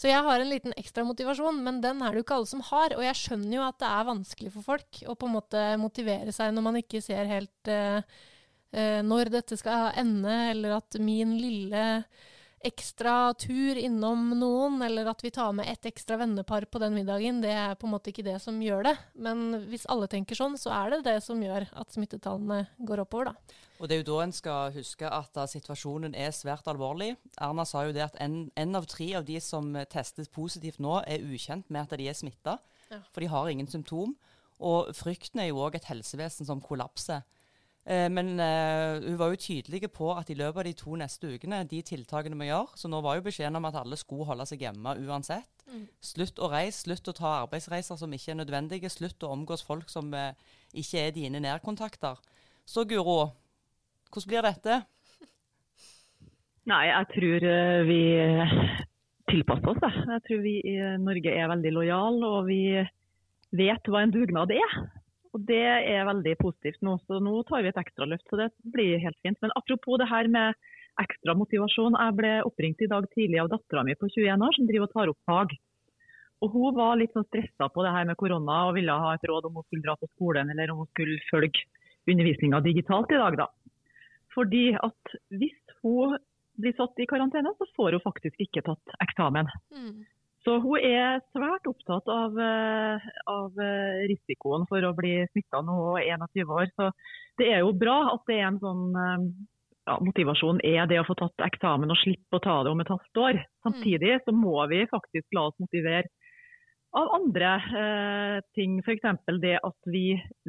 Så 0.01 0.07
jeg 0.07 0.23
har 0.23 0.39
en 0.39 0.49
liten 0.49 0.73
ekstra 0.79 1.03
motivasjon, 1.05 1.59
men 1.65 1.81
den 1.83 1.99
er 2.01 2.13
det 2.13 2.21
jo 2.21 2.25
ikke 2.25 2.39
alle 2.39 2.49
som 2.49 2.63
har. 2.71 2.95
Og 2.95 3.03
jeg 3.05 3.19
skjønner 3.19 3.57
jo 3.57 3.67
at 3.67 3.79
det 3.83 3.89
er 3.91 4.07
vanskelig 4.07 4.53
for 4.55 4.69
folk 4.71 5.01
å 5.03 5.17
på 5.19 5.27
en 5.27 5.35
måte 5.35 5.63
motivere 5.81 6.33
seg 6.35 6.55
når 6.55 6.67
man 6.69 6.79
ikke 6.79 7.03
ser 7.03 7.27
helt 7.29 7.69
uh, 7.69 7.99
uh, 7.99 9.01
når 9.03 9.33
dette 9.35 9.59
skal 9.59 9.91
ende, 9.99 10.37
eller 10.55 10.79
at 10.79 10.97
min 11.03 11.35
lille 11.37 11.83
ekstra 12.67 13.33
tur 13.39 13.77
innom 13.79 14.31
noen, 14.39 14.81
eller 14.85 15.09
at 15.11 15.23
vi 15.23 15.31
tar 15.33 15.53
med 15.57 15.69
et 15.71 15.87
ekstra 15.89 16.17
vennepar 16.21 16.67
på 16.71 16.81
den 16.83 16.95
middagen, 16.95 17.41
det 17.43 17.51
er 17.55 17.75
på 17.79 17.87
en 17.87 17.93
måte 17.95 18.11
ikke 18.11 18.25
det 18.27 18.37
som 18.43 18.59
gjør 18.61 18.85
det. 18.89 18.95
Men 19.27 19.63
hvis 19.71 19.87
alle 19.91 20.09
tenker 20.11 20.37
sånn, 20.37 20.57
så 20.61 20.73
er 20.75 20.95
det 20.95 21.01
det 21.09 21.17
som 21.25 21.41
gjør 21.41 21.67
at 21.81 21.95
smittetallene 21.95 22.63
går 22.87 23.03
oppover, 23.05 23.31
da. 23.31 23.59
Og 23.81 23.89
Det 23.89 23.95
er 23.95 24.01
jo 24.03 24.09
da 24.11 24.17
en 24.21 24.35
skal 24.35 24.75
huske 24.75 25.09
at 25.09 25.31
da 25.33 25.47
situasjonen 25.49 26.13
er 26.13 26.29
svært 26.37 26.67
alvorlig. 26.69 27.15
Erna 27.41 27.65
sa 27.65 27.81
jo 27.87 27.95
det 27.95 28.03
at 28.05 28.19
en, 28.21 28.43
en 28.53 28.77
av 28.77 28.85
tre 28.85 29.07
av 29.17 29.25
de 29.25 29.39
som 29.41 29.73
testes 29.89 30.29
positivt 30.29 30.77
nå, 30.77 30.99
er 31.09 31.25
ukjent 31.25 31.65
med 31.73 31.87
at 31.87 31.97
de 31.97 32.05
er 32.11 32.17
smitta. 32.17 32.59
Ja. 32.91 33.01
For 33.09 33.25
de 33.25 33.31
har 33.33 33.49
ingen 33.49 33.71
symptom. 33.71 34.13
Og 34.61 34.93
frykten 34.93 35.41
er 35.41 35.49
jo 35.49 35.63
òg 35.65 35.79
et 35.79 35.89
helsevesen 35.89 36.45
som 36.45 36.61
kollapser. 36.61 37.25
Eh, 37.81 38.07
men 38.13 38.35
eh, 38.39 39.01
hun 39.01 39.17
var 39.17 39.31
jo 39.31 39.39
tydelig 39.41 39.87
på 39.89 40.11
at 40.13 40.29
i 40.29 40.37
løpet 40.37 40.61
av 40.61 40.67
de 40.67 40.73
to 40.77 40.93
neste 41.01 41.31
ukene, 41.33 41.63
de 41.65 41.79
tiltakene 41.81 42.37
vi 42.37 42.51
gjør 42.51 42.75
Så 42.77 42.91
nå 42.91 42.99
var 43.01 43.17
jo 43.17 43.23
beskjeden 43.25 43.57
om 43.57 43.65
at 43.65 43.79
alle 43.79 43.97
skulle 43.97 44.27
holde 44.29 44.45
seg 44.45 44.61
hjemme 44.61 44.93
uansett. 45.01 45.65
Mm. 45.65 45.87
Slutt 46.03 46.37
å 46.37 46.51
reise, 46.51 46.83
slutt 46.83 47.09
å 47.09 47.17
ta 47.17 47.33
arbeidsreiser 47.39 47.97
som 47.97 48.13
ikke 48.13 48.35
er 48.35 48.41
nødvendige. 48.43 48.91
Slutt 48.93 49.25
å 49.25 49.33
omgås 49.33 49.65
folk 49.65 49.89
som 49.89 50.13
eh, 50.13 50.37
ikke 50.77 51.07
er 51.07 51.15
dine 51.17 51.41
nærkontakter. 51.41 52.21
Så 52.69 52.85
Guro, 52.85 53.31
hvordan 54.13 54.29
blir 54.29 54.45
dette? 54.45 54.81
Nei, 56.69 56.83
jeg 56.91 57.07
tror 57.15 57.45
vi 57.87 58.01
tilpasser 59.31 59.71
oss. 59.71 59.95
Jeg 59.97 60.23
tror 60.27 60.43
vi 60.43 60.59
i 60.69 60.75
Norge 61.01 61.33
er 61.33 61.49
veldig 61.49 61.71
lojale, 61.73 62.29
og 62.29 62.45
vi 62.45 62.61
vet 63.57 63.89
hva 63.89 64.03
en 64.05 64.13
dugnad 64.13 64.53
er. 64.53 64.75
Og 65.31 65.45
Det 65.47 65.63
er 65.63 66.07
veldig 66.09 66.35
positivt 66.41 66.81
nå, 66.83 66.97
så 67.07 67.21
nå 67.23 67.37
tar 67.47 67.63
vi 67.63 67.71
et 67.71 67.79
ekstra 67.79 68.05
løft. 68.05 68.27
så 68.29 68.37
Det 68.37 68.51
blir 68.73 68.99
helt 68.99 69.17
fint. 69.23 69.37
Men 69.41 69.51
apropos 69.55 69.97
det 69.97 70.09
her 70.11 70.27
med 70.27 70.55
ekstra 70.99 71.35
motivasjon. 71.37 71.95
Jeg 71.95 72.15
ble 72.17 72.31
oppringt 72.47 72.81
i 72.83 72.89
dag 72.91 73.07
tidlig 73.15 73.39
av 73.41 73.51
dattera 73.51 73.83
mi 73.87 73.95
på 73.95 74.09
21 74.11 74.43
år 74.47 74.57
som 74.57 74.67
driver 74.67 74.89
og 74.89 74.95
tar 74.95 75.11
opp 75.11 75.21
fag. 75.29 75.53
Og 76.41 76.55
Hun 76.55 76.75
var 76.75 76.97
litt 76.97 77.13
sånn 77.13 77.27
stressa 77.29 77.69
på 77.69 77.83
det 77.85 77.93
her 77.93 78.07
med 78.09 78.17
korona 78.17 78.65
og 78.67 78.75
ville 78.75 78.91
ha 79.03 79.13
et 79.13 79.27
råd 79.29 79.47
om 79.47 79.59
hun 79.59 79.67
skulle 79.67 79.85
dra 79.85 79.95
på 79.95 80.09
skolen 80.15 80.49
eller 80.49 80.73
om 80.73 80.83
hun 80.83 80.89
skulle 80.89 81.19
følge 81.29 81.67
undervisninga 82.09 82.63
digitalt 82.65 83.13
i 83.13 83.19
dag. 83.21 83.37
da. 83.37 83.47
Fordi 84.33 84.71
at 84.73 85.15
hvis 85.29 85.59
hun 85.83 86.17
blir 86.61 86.73
satt 86.77 86.97
i 86.99 87.07
karantene, 87.09 87.53
så 87.57 87.67
får 87.77 87.97
hun 87.97 88.03
faktisk 88.03 88.41
ikke 88.41 88.63
tatt 88.65 88.95
eksamen. 89.05 89.49
Mm. 89.71 90.01
Så 90.41 90.57
hun 90.63 90.81
er 90.81 91.21
svært 91.35 91.67
opptatt 91.69 92.07
av, 92.09 92.37
eh, 92.41 93.09
av 93.29 93.59
eh, 93.61 94.05
risikoen 94.09 94.65
for 94.69 94.81
å 94.87 94.93
bli 94.97 95.19
smitta 95.29 95.61
hun 95.61 95.99
er 96.01 96.17
21 96.17 96.53
år. 96.55 96.71
Så 96.73 96.89
det 97.37 97.51
er 97.53 97.61
jo 97.61 97.75
bra 97.77 97.99
at 98.15 98.25
det 98.29 98.39
er 98.39 98.47
en 98.47 98.61
sånn 98.63 98.87
eh, 98.97 99.27
ja, 99.85 99.99
motivasjon 100.01 100.63
er 100.65 100.89
det 100.89 100.97
å 101.01 101.05
få 101.05 101.17
tatt 101.19 101.45
eksamen 101.45 101.93
og 101.93 102.01
slippe 102.01 102.39
å 102.39 102.41
ta 102.41 102.57
det 102.65 102.73
om 102.73 102.81
et 102.81 102.89
halvt 102.89 103.21
år. 103.21 103.43
Samtidig 103.67 104.17
så 104.25 104.33
må 104.33 104.57
vi 104.71 104.81
faktisk 104.89 105.37
la 105.37 105.45
oss 105.51 105.61
motivere 105.61 106.09
av 106.97 107.13
andre 107.19 107.53
eh, 107.83 108.37
ting. 108.57 108.79
F.eks. 108.81 109.05
det 109.45 109.59
at 109.61 109.93
vi 109.93 110.07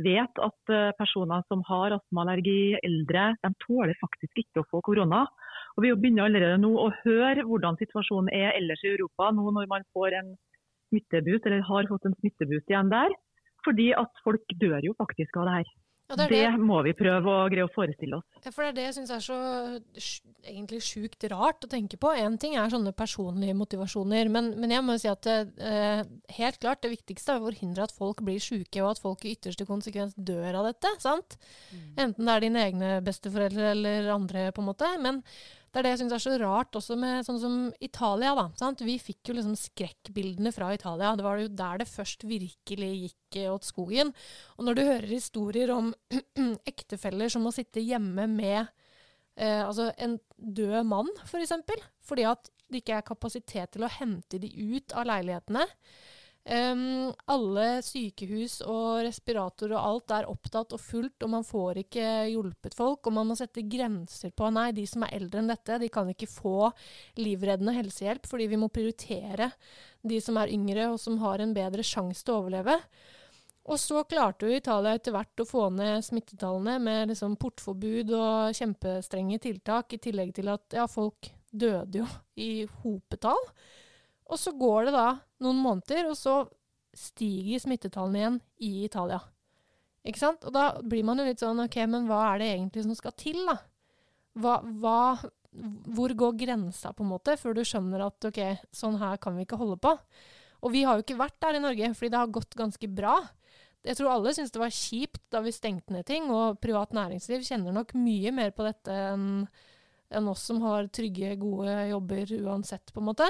vet 0.09 0.41
at 0.49 0.77
personer 0.97 1.45
som 1.53 1.61
har 1.69 1.99
astmaallergi, 1.99 2.79
eldre, 2.81 3.35
de 3.45 3.53
tåler 3.67 4.01
faktisk 4.01 4.41
ikke 4.47 4.65
å 4.65 4.71
få 4.73 4.81
korona. 4.89 5.27
Og 5.77 5.85
Vi 5.85 5.93
begynner 5.97 6.29
allerede 6.29 6.61
nå 6.61 6.73
å 6.77 6.89
høre 7.03 7.45
hvordan 7.49 7.79
situasjonen 7.81 8.33
er 8.37 8.57
ellers 8.59 8.83
i 8.85 8.93
Europa, 8.93 9.31
nå 9.33 9.53
når 9.57 9.71
man 9.71 9.87
får 9.97 10.19
en 10.21 10.35
smittebut, 10.91 11.47
eller 11.47 11.65
har 11.69 11.89
fått 11.89 12.09
en 12.09 12.19
smittebut 12.21 12.69
igjen 12.69 12.93
der. 12.93 13.15
Fordi 13.65 13.93
at 13.97 14.25
folk 14.25 14.59
dør 14.61 14.83
jo 14.85 14.97
faktisk 14.99 15.39
av 15.39 15.49
det 15.49 15.61
her. 15.61 15.73
Ja, 16.11 16.17
det, 16.17 16.27
det. 16.29 16.41
det, 16.45 16.61
må 16.61 16.81
vi 16.85 16.93
prøve 16.97 17.31
å 17.31 17.45
greie 17.49 17.65
å 17.65 17.71
forestille 17.73 18.19
oss. 18.19 18.27
Ja, 18.43 18.51
for 18.53 18.67
Det 18.67 18.73
er 18.73 18.77
det 18.77 18.85
jeg 18.85 18.97
syns 18.99 19.13
er 19.15 19.23
så 19.25 19.37
egentlig 20.43 20.83
sjukt 20.85 21.25
rart 21.31 21.65
å 21.65 21.71
tenke 21.71 21.97
på. 22.01 22.11
Én 22.19 22.37
ting 22.43 22.57
er 22.59 22.73
sånne 22.73 22.93
personlige 22.97 23.55
motivasjoner, 23.57 24.29
men, 24.35 24.51
men 24.61 24.75
jeg 24.75 24.85
må 24.85 24.99
jo 24.99 25.03
si 25.05 25.09
at 25.09 25.31
eh, 25.31 26.03
helt 26.37 26.61
klart 26.61 26.83
det 26.85 26.93
viktigste 26.99 27.33
er 27.33 27.41
å 27.41 27.47
forhindre 27.47 27.87
at 27.87 27.97
folk 27.97 28.21
blir 28.27 28.43
sjuke, 28.43 28.83
og 28.83 28.91
at 28.91 29.01
folk 29.01 29.25
i 29.25 29.33
ytterste 29.39 29.65
konsekvens 29.69 30.19
dør 30.19 30.61
av 30.61 30.69
dette. 30.73 30.93
sant? 31.01 31.39
Mm. 31.71 31.89
Enten 32.09 32.29
det 32.29 32.37
er 32.37 32.47
dine 32.49 32.67
egne 32.67 32.93
besteforeldre 33.07 33.73
eller 33.73 34.13
andre, 34.13 34.51
på 34.53 34.61
en 34.61 34.73
måte. 34.75 34.93
Men 35.01 35.23
det 35.73 35.81
er 35.81 35.87
det 35.87 35.93
jeg 35.95 36.01
syns 36.03 36.15
er 36.19 36.21
så 36.21 36.35
rart 36.43 36.77
også 36.77 36.97
med 37.01 37.25
sånn 37.25 37.39
som 37.41 37.55
Italia. 37.81 38.35
da, 38.37 38.45
sant? 38.61 38.83
Vi 38.85 38.99
fikk 39.01 39.31
jo 39.31 39.37
liksom 39.39 39.55
skrekkbildene 39.57 40.53
fra 40.53 40.69
Italia. 40.77 41.15
Det 41.17 41.25
var 41.25 41.41
jo 41.41 41.49
der 41.49 41.81
det 41.81 41.89
først 41.89 42.27
virkelig 42.29 42.91
gikk 43.07 43.39
eh, 43.41 43.49
åt 43.49 43.65
skogen. 43.65 44.13
Og 44.59 44.69
når 44.69 44.77
du 44.77 44.83
hører 44.85 45.09
historier 45.09 45.73
om 45.73 45.89
ektefeller 46.73 47.33
som 47.33 47.47
må 47.47 47.55
sitte 47.57 47.81
hjemme 47.81 48.29
med 48.29 48.61
eh, 49.41 49.63
altså 49.65 49.89
en 49.97 50.19
død 50.37 50.83
mann, 50.91 51.09
f.eks., 51.25 51.57
for 51.65 51.89
fordi 52.13 52.29
at 52.29 52.53
det 52.69 52.83
ikke 52.83 52.99
er 52.99 53.09
kapasitet 53.09 53.73
til 53.73 53.87
å 53.87 53.93
hente 53.97 54.41
de 54.43 54.53
ut 54.53 54.93
av 54.97 55.09
leilighetene, 55.09 55.65
Um, 56.43 57.13
alle 57.31 57.67
sykehus 57.87 58.57
og 58.67 59.05
respiratorer 59.07 59.77
og 59.77 59.85
alt 59.87 60.15
er 60.17 60.27
opptatt 60.27 60.73
og 60.75 60.81
fullt, 60.83 61.23
og 61.23 61.31
man 61.37 61.47
får 61.47 61.85
ikke 61.85 62.07
hjulpet 62.33 62.75
folk. 62.75 63.07
Og 63.07 63.15
man 63.15 63.29
må 63.31 63.37
sette 63.39 63.63
grenser 63.63 64.35
på 64.35 64.51
Nei, 64.51 64.71
de 64.75 64.87
som 64.91 65.07
er 65.07 65.15
eldre 65.21 65.43
enn 65.43 65.53
dette, 65.53 65.79
de 65.79 65.91
kan 65.93 66.11
ikke 66.11 66.31
få 66.31 66.73
livreddende 67.23 67.77
helsehjelp, 67.77 68.27
fordi 68.27 68.51
vi 68.51 68.59
må 68.59 68.73
prioritere 68.75 69.53
de 70.03 70.19
som 70.23 70.41
er 70.43 70.51
yngre 70.51 70.91
og 70.91 70.99
som 71.01 71.21
har 71.23 71.43
en 71.43 71.55
bedre 71.55 71.87
sjanse 71.87 72.27
til 72.27 72.35
å 72.35 72.41
overleve. 72.43 72.81
Og 73.71 73.79
så 73.79 74.01
klarte 74.11 74.49
jo 74.49 74.59
Italia 74.59 74.97
etter 74.99 75.15
hvert 75.15 75.45
å 75.45 75.47
få 75.47 75.69
ned 75.71 76.03
smittetallene 76.03 76.81
med 76.83 77.13
liksom 77.13 77.37
portforbud 77.39 78.11
og 78.19 78.59
kjempestrenge 78.59 79.39
tiltak, 79.45 79.95
i 79.95 80.03
tillegg 80.03 80.35
til 80.35 80.51
at 80.51 80.75
ja, 80.75 80.89
folk 80.91 81.31
døde 81.53 82.03
jo 82.03 82.09
i 82.43 82.67
hopetall. 82.83 83.39
Og 84.33 84.41
så 84.41 84.55
går 84.57 84.89
det 84.89 84.97
da 84.97 85.07
noen 85.45 85.61
måneder, 85.63 86.09
og 86.11 86.17
så 86.19 86.43
stiger 86.97 87.63
smittetallene 87.63 88.21
igjen 88.21 88.41
i 88.63 88.73
Italia. 88.87 89.21
Ikke 90.07 90.21
sant? 90.21 90.43
Og 90.49 90.55
da 90.55 90.67
blir 90.83 91.07
man 91.07 91.21
jo 91.21 91.27
litt 91.29 91.43
sånn 91.43 91.63
OK, 91.65 91.79
men 91.89 92.09
hva 92.09 92.25
er 92.33 92.43
det 92.43 92.51
egentlig 92.55 92.85
som 92.87 92.97
skal 92.99 93.15
til, 93.19 93.39
da? 93.49 93.57
Hva, 94.43 94.59
hva, 94.83 94.99
hvor 95.97 96.15
går 96.19 96.39
grensa, 96.41 96.93
på 96.97 97.05
en 97.05 97.13
måte, 97.13 97.37
før 97.41 97.57
du 97.57 97.63
skjønner 97.67 98.07
at 98.09 98.31
OK, 98.31 98.41
sånn 98.75 98.99
her 99.01 99.21
kan 99.23 99.37
vi 99.39 99.47
ikke 99.47 99.61
holde 99.61 99.79
på? 99.83 99.95
Og 100.63 100.75
vi 100.75 100.85
har 100.87 100.99
jo 100.99 101.07
ikke 101.07 101.21
vært 101.21 101.39
der 101.43 101.59
i 101.59 101.63
Norge, 101.63 101.93
fordi 101.99 102.13
det 102.15 102.23
har 102.23 102.35
gått 102.35 102.59
ganske 102.59 102.91
bra. 102.91 103.17
Jeg 103.83 103.99
tror 103.99 104.13
alle 104.13 104.33
syntes 104.35 104.55
det 104.55 104.63
var 104.63 104.75
kjipt 104.75 105.23
da 105.35 105.41
vi 105.43 105.55
stengte 105.55 105.95
ned 105.95 106.07
ting, 106.07 106.31
og 106.31 106.61
privat 106.63 106.95
næringsliv 106.95 107.43
kjenner 107.47 107.75
nok 107.75 107.97
mye 107.99 108.31
mer 108.35 108.55
på 108.55 108.67
dette 108.69 108.95
enn 109.13 109.47
enn 110.13 110.29
oss 110.29 110.45
som 110.49 110.61
har 110.65 110.89
trygge, 110.93 111.35
gode 111.41 111.73
jobber 111.89 112.33
uansett, 112.43 112.93
på 112.93 113.01
en 113.01 113.09
måte. 113.09 113.29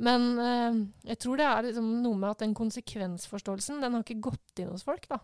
Men 0.00 0.22
eh, 0.40 0.78
jeg 1.12 1.18
tror 1.20 1.36
det 1.40 1.46
er 1.46 1.66
liksom 1.68 1.90
noe 2.04 2.16
med 2.16 2.30
at 2.32 2.42
den 2.44 2.54
konsekvensforståelsen, 2.56 3.82
den 3.84 3.96
har 3.98 4.04
ikke 4.06 4.22
gått 4.30 4.62
inn 4.62 4.72
hos 4.72 4.84
folk, 4.86 5.04
da. 5.10 5.18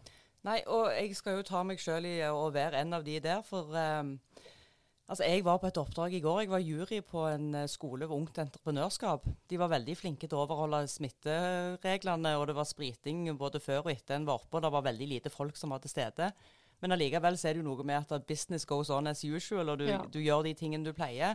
Nei, 0.47 0.61
og 0.71 0.91
jeg 0.95 1.17
skal 1.19 1.39
jo 1.41 1.47
ta 1.49 1.63
meg 1.67 1.81
sjøl 1.83 2.05
i 2.07 2.19
å 2.29 2.45
være 2.55 2.83
en 2.85 2.93
av 2.95 3.07
de 3.07 3.17
der, 3.25 3.41
for 3.43 3.73
eh, 3.75 4.13
altså 5.09 5.25
jeg 5.27 5.43
var 5.47 5.59
på 5.63 5.71
et 5.71 5.81
oppdrag 5.81 6.15
i 6.15 6.21
går. 6.23 6.43
Jeg 6.45 6.53
var 6.53 6.63
jury 6.63 7.01
på 7.09 7.25
en 7.31 7.49
skole 7.73 8.07
ved 8.07 8.15
Ungt 8.15 8.39
Entreprenørskap. 8.45 9.25
De 9.51 9.59
var 9.59 9.73
veldig 9.73 9.97
flinke 9.99 10.29
til 10.29 10.39
å 10.39 10.45
overholde 10.45 10.85
smittereglene, 10.93 12.37
og 12.39 12.47
det 12.51 12.57
var 12.61 12.69
spriting 12.69 13.25
både 13.39 13.63
før 13.65 13.87
og 13.89 13.93
etter 13.97 14.19
en 14.21 14.29
var 14.29 14.39
oppe, 14.43 14.55
og 14.61 14.67
det 14.67 14.73
var 14.77 14.87
veldig 14.87 15.09
lite 15.17 15.33
folk 15.35 15.57
som 15.59 15.75
var 15.75 15.83
til 15.83 15.91
stede. 15.97 16.31
Men 16.85 16.93
allikevel 16.93 17.39
så 17.41 17.49
er 17.49 17.57
det 17.57 17.63
jo 17.65 17.71
noe 17.71 17.85
med 17.89 18.13
at 18.13 18.27
business 18.29 18.67
goes 18.69 18.91
on 18.93 19.09
as 19.09 19.25
usual, 19.25 19.73
og 19.73 19.79
du, 19.81 19.87
Ja. 19.89 20.03
du 20.05 20.21
gjør 20.21 20.45
de 20.45 20.53
tingene 20.55 20.85
du 20.85 20.93
pleier. 20.93 21.35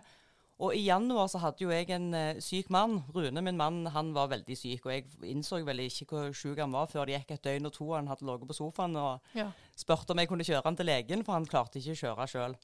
Og 0.61 0.75
i 0.77 0.83
januar 0.85 1.25
så 1.31 1.39
hadde 1.41 1.63
jo 1.63 1.71
jeg 1.73 1.89
en 1.95 2.11
eh, 2.13 2.39
syk 2.43 2.67
mann. 2.69 2.99
Rune, 3.15 3.41
min 3.41 3.57
mann, 3.57 3.79
han 3.95 4.11
var 4.13 4.27
veldig 4.29 4.57
syk. 4.59 4.83
Og 4.85 4.91
jeg 4.93 5.07
innså 5.31 5.57
vel 5.65 5.79
ikke 5.87 6.05
hvor 6.11 6.35
syk 6.37 6.59
han 6.61 6.75
var 6.75 6.85
før 6.91 7.09
det 7.09 7.15
gikk 7.17 7.31
et 7.37 7.47
døgn 7.47 7.65
og 7.65 7.73
to. 7.73 7.87
Han 7.95 8.09
hadde 8.11 8.27
ligget 8.29 8.51
på 8.51 8.57
sofaen 8.59 8.95
og 9.01 9.19
Ja. 9.33 9.47
spurte 9.75 10.13
om 10.13 10.21
jeg 10.21 10.29
kunne 10.29 10.45
kjøre 10.45 10.61
han 10.67 10.77
til 10.77 10.85
legen, 10.91 11.23
for 11.25 11.33
han 11.33 11.47
klarte 11.49 11.81
ikke 11.81 11.95
å 11.97 12.01
kjøre 12.03 12.27
sjøl. 12.29 12.55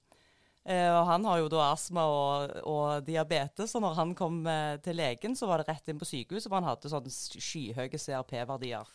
Eh, 0.67 0.91
og 0.91 1.05
han 1.07 1.23
har 1.25 1.39
jo 1.39 1.47
da 1.49 1.71
astma 1.71 2.03
og, 2.11 2.53
og 2.67 3.05
diabetes, 3.07 3.73
og 3.75 3.81
når 3.81 3.93
han 3.95 4.13
kom 4.19 4.41
eh, 4.45 4.77
til 4.83 4.97
legen, 4.99 5.33
så 5.35 5.47
var 5.47 5.63
det 5.63 5.69
rett 5.71 5.87
inn 5.89 5.97
på 6.01 6.05
sykehuset, 6.05 6.49
for 6.51 6.59
han 6.59 6.67
hadde 6.67 6.91
sånne 6.91 7.09
skyhøye 7.09 7.97
CRP-verdier. 7.97 8.85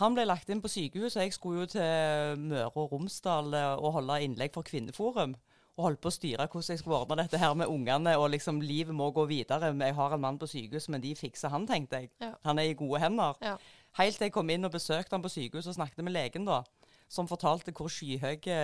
Han 0.00 0.14
ble 0.16 0.24
lagt 0.26 0.50
inn 0.50 0.60
på 0.60 0.68
sykehus, 0.70 1.16
og 1.16 1.22
jeg 1.22 1.32
skulle 1.36 1.62
jo 1.62 1.70
til 1.76 2.42
Møre 2.42 2.72
og 2.74 2.92
Romsdal 2.92 3.54
eh, 3.54 3.72
og 3.78 3.94
holde 3.96 4.20
innlegg 4.26 4.52
for 4.52 4.66
Kvinneforum. 4.66 5.36
Og 5.80 5.86
holdt 5.86 6.00
på 6.04 6.10
å 6.10 6.12
styre 6.12 6.44
hvordan 6.44 6.74
jeg 6.74 6.82
skulle 6.82 6.98
ordne 7.00 7.22
dette 7.22 7.38
her 7.40 7.54
med 7.56 7.70
ungene, 7.72 8.12
og 8.20 8.26
liksom 8.34 8.58
livet 8.60 8.92
må 8.92 9.06
gå 9.16 9.24
videre. 9.30 9.70
Jeg 9.72 9.96
har 9.96 10.12
en 10.12 10.20
mann 10.20 10.38
på 10.40 10.48
sykehus, 10.50 10.90
men 10.92 11.00
de 11.00 11.14
fikser 11.16 11.48
han, 11.54 11.64
tenkte 11.68 12.02
jeg. 12.02 12.10
Ja. 12.20 12.34
Han 12.44 12.60
er 12.60 12.68
i 12.68 12.76
gode 12.76 13.00
hender. 13.00 13.38
Ja. 13.40 13.56
Helt 13.96 14.18
til 14.20 14.28
jeg 14.28 14.34
kom 14.34 14.52
inn 14.52 14.68
og 14.68 14.74
besøkte 14.74 15.16
han 15.16 15.24
på 15.24 15.32
sykehus 15.32 15.70
og 15.70 15.78
snakket 15.78 16.04
med 16.04 16.12
legen, 16.12 16.44
da. 16.44 16.60
Som 17.10 17.26
fortalte 17.26 17.72
hvor 17.74 17.88
skyhøye 17.90 18.58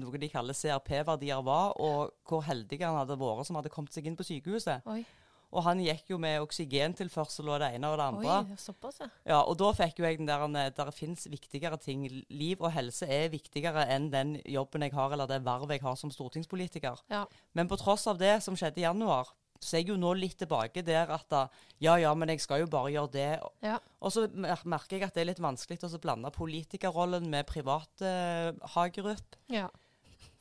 noe 0.00 0.18
de 0.18 0.32
kaller 0.32 0.56
CRP-verdier 0.56 1.44
var, 1.44 1.76
og 1.76 2.16
hvor 2.26 2.40
heldige 2.48 2.88
han 2.88 2.96
hadde 3.02 3.20
vært 3.20 3.46
som 3.46 3.60
hadde 3.60 3.70
kommet 3.74 3.92
seg 3.94 4.08
inn 4.08 4.16
på 4.16 4.26
sykehuset. 4.26 4.88
Oi, 4.90 5.04
Og 5.52 5.66
han 5.66 5.82
gikk 5.84 6.14
jo 6.14 6.18
med 6.22 6.40
oksygentilførsel 6.46 7.50
og 7.52 7.60
det 7.60 7.74
ene 7.76 7.90
og 7.92 7.98
det 8.00 8.06
andre. 8.06 8.36
Oi 8.54 8.60
såpass, 8.60 9.02
ja. 9.02 9.08
Ja, 9.34 9.40
og 9.42 9.58
da 9.60 9.68
fikk 9.76 10.00
jo 10.00 10.06
jeg 10.08 10.20
den 10.20 10.30
der 10.30 10.46
det 10.52 10.64
der 10.78 10.90
fins 10.96 11.26
viktigere 11.28 11.76
ting. 11.80 12.06
Liv 12.32 12.62
og 12.62 12.72
helse 12.72 13.08
er 13.08 13.28
viktigere 13.32 13.84
enn 13.92 14.08
den 14.12 14.38
jobben 14.48 14.86
jeg 14.86 14.96
har, 14.96 15.12
eller 15.12 15.28
det 15.28 15.42
vervet 15.44 15.76
jeg 15.76 15.84
har 15.84 16.00
som 16.00 16.12
stortingspolitiker. 16.14 17.04
ja. 17.12 17.26
Men 17.52 17.68
på 17.68 17.76
tross 17.76 18.06
av 18.08 18.18
det 18.18 18.38
som 18.42 18.56
skjedde 18.56 18.80
i 18.80 18.86
januar, 18.86 19.28
så 19.62 19.76
er 19.76 19.84
jeg 19.84 19.92
jo 19.92 19.98
nå 20.00 20.10
litt 20.18 20.38
tilbake 20.40 20.82
der 20.82 21.10
at 21.14 21.28
da, 21.30 21.44
ja 21.82 21.94
ja, 22.00 22.10
men 22.18 22.32
jeg 22.32 22.42
skal 22.42 22.64
jo 22.64 22.70
bare 22.70 22.90
gjøre 22.94 23.12
det. 23.14 23.28
Ja. 23.62 23.76
Og 24.02 24.14
så 24.14 24.26
merker 24.34 24.96
jeg 24.96 25.06
at 25.06 25.14
det 25.14 25.22
er 25.22 25.30
litt 25.30 25.42
vanskelig 25.42 25.78
å 25.86 26.00
blande 26.02 26.32
politikerrollen 26.34 27.28
med 27.30 27.46
privat 27.50 28.02
eh, 28.02 28.50
hagerup. 28.74 29.38
ja. 29.52 29.68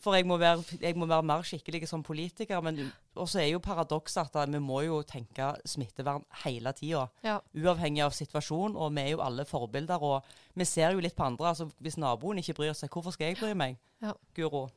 For 0.02 0.18
jeg 0.18 0.26
må, 0.26 0.38
være, 0.42 0.64
jeg 0.82 0.98
må 0.98 1.06
være 1.06 1.26
mer 1.30 1.44
skikkelig 1.46 1.86
som 1.90 2.02
politiker. 2.04 2.62
Men 2.66 2.80
også 3.16 3.40
er 3.44 3.52
jo 3.52 3.60
paradokset 3.62 4.34
at 4.36 4.50
vi 4.50 4.62
må 4.64 4.82
jo 4.88 5.02
tenke 5.06 5.52
smittevern 5.66 6.24
hele 6.44 6.74
tida. 6.74 7.08
ja. 7.24 7.38
Uavhengig 7.54 8.02
av 8.02 8.16
situasjonen. 8.18 8.76
og 8.76 8.96
vi 8.96 9.02
er 9.02 9.12
jo 9.14 9.22
alle 9.22 9.46
forbilder. 9.46 10.02
Og 10.02 10.26
vi 10.58 10.66
ser 10.66 10.92
jo 10.96 11.00
litt 11.06 11.16
på 11.16 11.28
andre. 11.30 11.48
altså 11.54 11.70
Hvis 11.80 11.98
naboen 12.02 12.42
ikke 12.42 12.58
bryr 12.58 12.74
seg, 12.74 12.90
hvorfor 12.90 13.14
skal 13.14 13.30
jeg 13.30 13.38
bry 13.42 13.54
meg? 13.54 13.78
Ja. 14.02 14.14
Guro? 14.36 14.70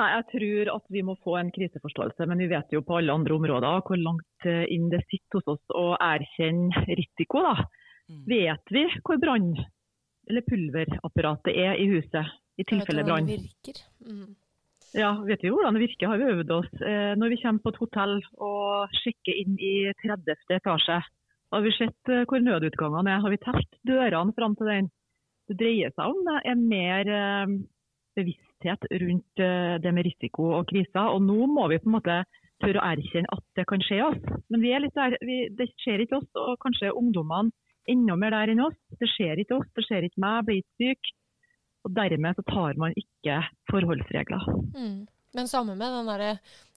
Nei, 0.00 0.08
Jeg 0.16 0.24
tror 0.32 0.70
at 0.76 0.86
vi 0.88 1.02
må 1.04 1.18
få 1.20 1.36
en 1.36 1.50
kriseforståelse, 1.52 2.24
men 2.26 2.38
vi 2.40 2.48
vet 2.48 2.72
jo 2.72 2.80
på 2.80 2.96
alle 2.96 3.12
andre 3.12 3.34
områder 3.36 3.82
hvor 3.84 4.00
langt 4.00 4.46
eh, 4.48 4.64
inn 4.72 4.88
det 4.88 5.02
sitter 5.10 5.42
hos 5.42 5.58
oss 5.58 5.76
å 5.76 5.92
erkjenne 6.00 6.86
risiko. 6.96 7.42
da. 7.44 7.66
Mm. 8.08 8.22
Vet 8.32 8.72
vi 8.72 8.86
hvor 9.04 9.20
brann- 9.20 9.66
eller 10.30 10.44
pulverapparatet 10.48 11.52
er 11.58 11.76
i 11.82 11.88
huset 11.90 12.30
i 12.60 12.64
tilfelle 12.68 13.04
brann? 13.06 13.28
Mm. 14.06 14.32
Ja, 14.92 15.12
vet 15.24 15.40
vi 15.40 15.50
hvordan 15.52 15.76
det 15.76 15.86
virker, 15.86 16.10
har 16.10 16.20
vi 16.20 16.30
øvd 16.34 16.50
oss. 16.52 16.72
Eh, 16.84 17.12
når 17.16 17.32
vi 17.32 17.40
kommer 17.40 17.64
på 17.64 17.72
et 17.72 17.80
hotell 17.80 18.18
og 18.44 18.96
sjekker 19.00 19.38
inn 19.40 19.54
i 19.56 19.74
30. 20.02 20.34
etasje, 20.58 20.98
har 21.52 21.64
vi 21.64 21.72
sett 21.78 22.12
eh, 22.12 22.26
hvor 22.28 22.42
nødutgangene 22.44 23.14
er. 23.14 23.22
Har 23.24 23.32
vi 23.32 23.40
telt 23.40 23.78
dørene 23.88 24.36
fram 24.36 24.56
til 24.58 24.68
den? 24.68 24.90
Det 25.48 25.56
dreier 25.58 25.94
seg 25.96 26.12
om 26.12 26.28
er 26.36 26.60
mer 26.60 27.08
eh, 27.08 27.56
bevissthet 28.20 28.84
rundt 29.00 29.42
det 29.82 29.90
med 29.96 30.06
risiko 30.06 30.52
og 30.58 30.68
kriser. 30.68 31.08
Og 31.08 31.24
nå 31.24 31.48
må 31.48 31.66
vi 31.72 31.80
på 31.80 31.88
en 31.88 31.96
måte 31.96 32.18
tørre 32.62 32.82
å 32.82 32.90
erkjenne 32.92 33.32
at 33.32 33.44
det 33.56 33.64
kan 33.70 33.82
skje 33.82 34.02
oss. 34.04 34.20
Men 34.52 34.62
vi 34.62 34.74
er 34.76 34.84
litt 34.84 34.94
der, 34.98 35.16
vi, 35.24 35.46
det 35.56 35.70
skjer 35.80 36.04
ikke 36.04 36.20
oss, 36.20 36.28
og 36.36 36.60
kanskje 36.62 36.92
ungdommene 36.92 37.50
enda 37.90 38.14
mer 38.20 38.36
der 38.36 38.52
enn 38.52 38.64
oss. 38.68 38.78
Det 39.00 39.08
skjer 39.16 39.40
ikke 39.42 39.58
oss, 39.62 39.72
det 39.74 39.86
skjer 39.88 40.06
ikke 40.06 40.22
meg, 40.22 40.36
jeg 40.36 40.48
blir 40.50 40.60
ikke 40.60 40.92
syk. 40.92 41.12
Og 41.82 41.94
dermed 41.96 42.38
så 42.38 42.44
tar 42.46 42.78
man 42.78 42.94
ikke 42.98 43.40
forholdsregler. 43.70 44.46
Mm. 44.76 45.02
Men 45.32 45.48
samme 45.48 45.74
med 45.74 45.88
den 45.88 46.10
derre 46.10 46.32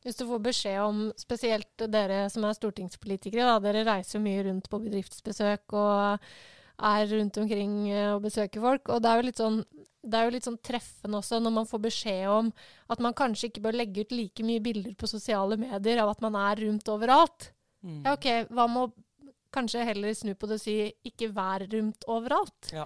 Hvis 0.05 0.19
du 0.19 0.25
får 0.29 0.41
beskjed 0.45 0.79
om, 0.81 0.99
spesielt 1.17 1.87
dere 1.91 2.25
som 2.29 2.45
er 2.45 2.53
stortingspolitikere, 2.57 3.47
da, 3.47 3.57
dere 3.63 3.85
reiser 3.87 4.21
mye 4.21 4.43
rundt 4.45 4.69
på 4.69 4.79
bedriftsbesøk 4.83 5.73
og 5.73 6.27
er 6.75 7.07
rundt 7.09 7.39
omkring 7.41 7.73
eh, 7.89 8.11
og 8.13 8.21
besøker 8.27 8.61
folk. 8.61 8.91
Og 8.93 9.01
det 9.01 9.09
er 9.09 9.17
jo 9.17 9.27
litt 9.29 9.41
sånn 9.41 9.59
det 10.05 10.19
er 10.19 10.27
jo 10.27 10.33
litt 10.35 10.45
sånn 10.45 10.59
treffende 10.61 11.17
også 11.17 11.39
når 11.41 11.53
man 11.55 11.65
får 11.65 11.81
beskjed 11.87 12.27
om 12.29 12.51
at 12.93 12.99
man 13.01 13.15
kanskje 13.17 13.49
ikke 13.49 13.63
bør 13.65 13.79
legge 13.79 14.03
ut 14.05 14.13
like 14.13 14.45
mye 14.45 14.61
bilder 14.61 14.93
på 14.99 15.09
sosiale 15.09 15.57
medier 15.57 16.03
av 16.03 16.11
at 16.11 16.21
man 16.21 16.37
er 16.37 16.61
rundt 16.61 16.91
overalt. 16.93 17.47
Mm. 17.81 18.03
Ja, 18.05 18.13
OK, 18.13 18.27
hva 18.53 18.67
med 18.69 18.83
å 18.85 19.33
kanskje 19.55 19.87
heller 19.87 20.13
snu 20.13 20.35
på 20.37 20.49
det 20.51 20.59
og 20.59 20.61
si 20.61 20.77
ikke 21.09 21.31
vær 21.33 21.65
rundt 21.71 22.05
overalt? 22.11 22.69
Ja, 22.75 22.85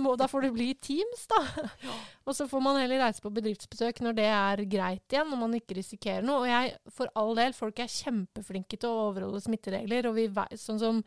må, 0.00 0.14
da 0.18 0.28
får 0.30 0.46
det 0.46 0.52
bli 0.54 0.68
Teams, 0.82 1.26
da. 1.30 1.40
Og 2.26 2.36
så 2.36 2.46
får 2.50 2.62
man 2.64 2.80
heller 2.80 3.02
reise 3.04 3.22
på 3.24 3.32
bedriftsbesøk 3.34 4.02
når 4.04 4.16
det 4.18 4.28
er 4.30 4.64
greit 4.70 5.14
igjen, 5.14 5.30
når 5.30 5.42
man 5.44 5.58
ikke 5.58 5.78
risikerer 5.78 6.26
noe. 6.26 6.44
Og 6.44 6.50
jeg, 6.50 6.72
for 6.96 7.12
all 7.18 7.34
del, 7.38 7.54
folk 7.56 7.82
er 7.82 7.92
kjempeflinke 7.92 8.80
til 8.80 8.90
å 8.90 9.10
overholde 9.10 9.42
smitteregler. 9.44 10.10
Og 10.10 10.18
vi 10.18 10.26
vet, 10.34 10.56
sånn 10.60 10.82
som 10.82 11.04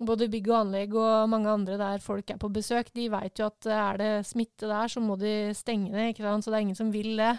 både 0.00 0.30
bygg 0.32 0.46
og 0.48 0.58
anlegg 0.62 0.94
og 0.96 1.28
mange 1.28 1.50
andre 1.52 1.76
der 1.80 2.04
folk 2.04 2.30
er 2.32 2.38
på 2.40 2.48
besøk, 2.52 2.88
de 2.96 3.08
vet 3.12 3.40
jo 3.40 3.50
at 3.50 3.66
er 3.68 3.98
det 4.00 4.12
smitte 4.28 4.68
der, 4.70 4.88
så 4.88 5.02
må 5.04 5.16
de 5.20 5.50
stenge 5.56 5.92
det. 5.92 6.12
ikke 6.14 6.24
sant? 6.24 6.46
Så 6.46 6.52
det 6.52 6.60
er 6.60 6.68
ingen 6.68 6.78
som 6.78 6.92
vil 6.94 7.12
det. 7.20 7.34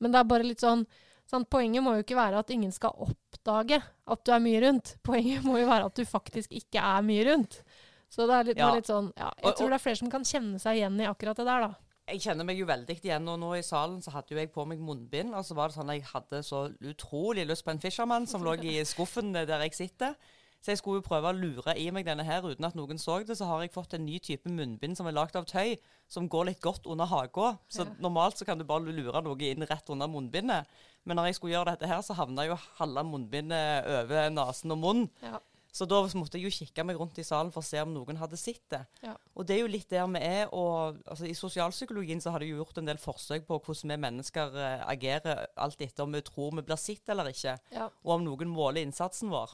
Men 0.00 0.14
det 0.14 0.22
er 0.22 0.30
bare 0.30 0.46
litt 0.46 0.64
sånn 0.64 0.86
sant? 1.30 1.48
Poenget 1.52 1.84
må 1.84 1.96
jo 1.96 2.06
ikke 2.06 2.18
være 2.18 2.40
at 2.40 2.52
ingen 2.54 2.72
skal 2.74 2.96
oppdage 3.06 3.80
at 3.82 4.24
du 4.24 4.32
er 4.32 4.42
mye 4.42 4.62
rundt. 4.64 4.94
Poenget 5.06 5.44
må 5.46 5.58
jo 5.60 5.68
være 5.70 5.90
at 5.90 5.98
du 5.98 6.06
faktisk 6.08 6.54
ikke 6.56 6.82
er 6.82 7.04
mye 7.06 7.26
rundt. 7.30 7.60
Så 8.08 8.26
det 8.26 8.34
er 8.34 8.44
litt, 8.44 8.56
Ja. 8.58 8.74
litt 8.74 8.86
sånn 8.86 9.12
ja, 9.16 9.30
Jeg 9.42 9.44
Og- 9.44 9.56
tror 9.56 9.68
det 9.70 9.74
er 9.74 9.84
flere 9.90 9.96
som 9.96 10.10
kan 10.10 10.22
kjenne 10.22 10.60
seg 10.60 10.76
igjen 10.78 11.00
i 11.00 11.06
akkurat 11.06 11.36
det 11.36 11.44
der, 11.46 11.60
da. 11.60 11.74
Jeg 12.08 12.20
kjenner 12.20 12.44
meg 12.46 12.56
jo 12.58 12.66
veldig 12.66 13.00
igjen, 13.02 13.28
og 13.28 13.40
nå 13.40 13.58
i 13.58 13.62
salen 13.62 14.00
så 14.00 14.12
hadde 14.12 14.28
jo 14.30 14.36
jeg 14.36 14.52
på 14.52 14.64
meg 14.66 14.78
munnbind. 14.78 15.34
Og 15.34 15.44
så 15.44 15.54
var 15.56 15.68
det 15.68 15.76
sånn 15.76 15.90
at 15.90 15.96
jeg 15.96 16.04
hadde 16.04 16.42
så 16.44 16.72
utrolig 16.80 17.46
lyst 17.48 17.64
på 17.64 17.72
en 17.72 17.80
Fisherman 17.80 18.26
som 18.28 18.42
lå 18.42 18.54
i 18.62 18.84
skuffen 18.84 19.32
der 19.32 19.46
jeg 19.46 19.72
sitter. 19.74 20.14
Så 20.62 20.70
jeg 20.72 20.78
skulle 20.78 21.02
jo 21.02 21.08
prøve 21.08 21.32
å 21.32 21.38
lure 21.38 21.74
i 21.76 21.90
meg 21.90 22.06
denne 22.06 22.24
her 22.24 22.42
uten 22.42 22.64
at 22.64 22.74
noen 22.74 22.96
så 22.98 23.24
det. 23.26 23.36
Så 23.36 23.44
har 23.46 23.60
jeg 23.60 23.72
fått 23.72 23.94
en 23.94 24.06
ny 24.06 24.18
type 24.20 24.46
munnbind 24.48 24.96
som 24.96 25.06
er 25.06 25.12
lagd 25.12 25.34
av 25.36 25.44
tøy, 25.46 25.76
som 26.08 26.28
går 26.28 26.46
litt 26.46 26.60
godt 26.60 26.86
under 26.86 27.06
haka. 27.06 27.58
Så 27.68 27.84
Ja. 27.86 27.92
normalt 28.00 28.36
så 28.38 28.46
kan 28.46 28.58
du 28.58 28.64
bare 28.64 28.80
lure 28.80 29.20
noe 29.22 29.36
inn 29.42 29.66
rett 29.66 29.90
under 29.90 30.06
munnbindet. 30.08 30.64
Men 31.04 31.16
når 31.16 31.26
jeg 31.26 31.34
skulle 31.34 31.52
gjøre 31.54 31.66
dette 31.78 31.86
her, 31.88 31.98
så 32.02 32.14
havna 32.14 32.46
jo 32.46 32.54
halve 32.78 33.04
munnbindet 33.04 33.84
over 33.86 34.30
nesen 34.30 34.70
og 34.72 34.78
munnen. 34.78 35.10
Ja. 35.22 35.38
Så 35.76 35.84
da 35.88 35.98
måtte 36.16 36.38
jeg 36.40 36.46
jo 36.46 36.54
kikke 36.54 36.84
meg 36.88 36.96
rundt 36.96 37.18
i 37.20 37.24
salen 37.26 37.50
for 37.52 37.60
å 37.60 37.66
se 37.68 37.82
om 37.84 37.90
noen 37.92 38.16
hadde 38.16 38.38
sett 38.40 38.62
det. 38.72 38.78
Ja. 39.04 39.12
Og 39.36 39.44
det 39.44 39.58
er 39.58 39.60
jo 39.60 39.68
litt 39.74 39.90
der 39.92 40.06
vi 40.08 40.22
er. 40.24 40.46
og 40.56 41.02
altså, 41.04 41.26
I 41.28 41.34
sosialpsykologien 41.36 42.22
så 42.24 42.32
har 42.32 42.40
de 42.40 42.48
jo 42.48 42.62
gjort 42.62 42.78
en 42.80 42.88
del 42.88 42.96
forsøk 43.02 43.44
på 43.48 43.58
hvordan 43.60 43.92
vi 43.92 43.98
mennesker 44.06 44.56
eh, 44.56 44.86
agerer 44.88 45.44
alt 45.60 45.84
etter 45.84 46.06
om 46.06 46.16
vi 46.16 46.22
tror 46.24 46.56
vi 46.56 46.64
blir 46.64 46.80
sett 46.80 47.12
eller 47.12 47.28
ikke, 47.28 47.58
Ja. 47.76 47.90
og 48.04 48.14
om 48.16 48.24
noen 48.24 48.48
måler 48.48 48.80
innsatsen 48.86 49.28
vår. 49.28 49.52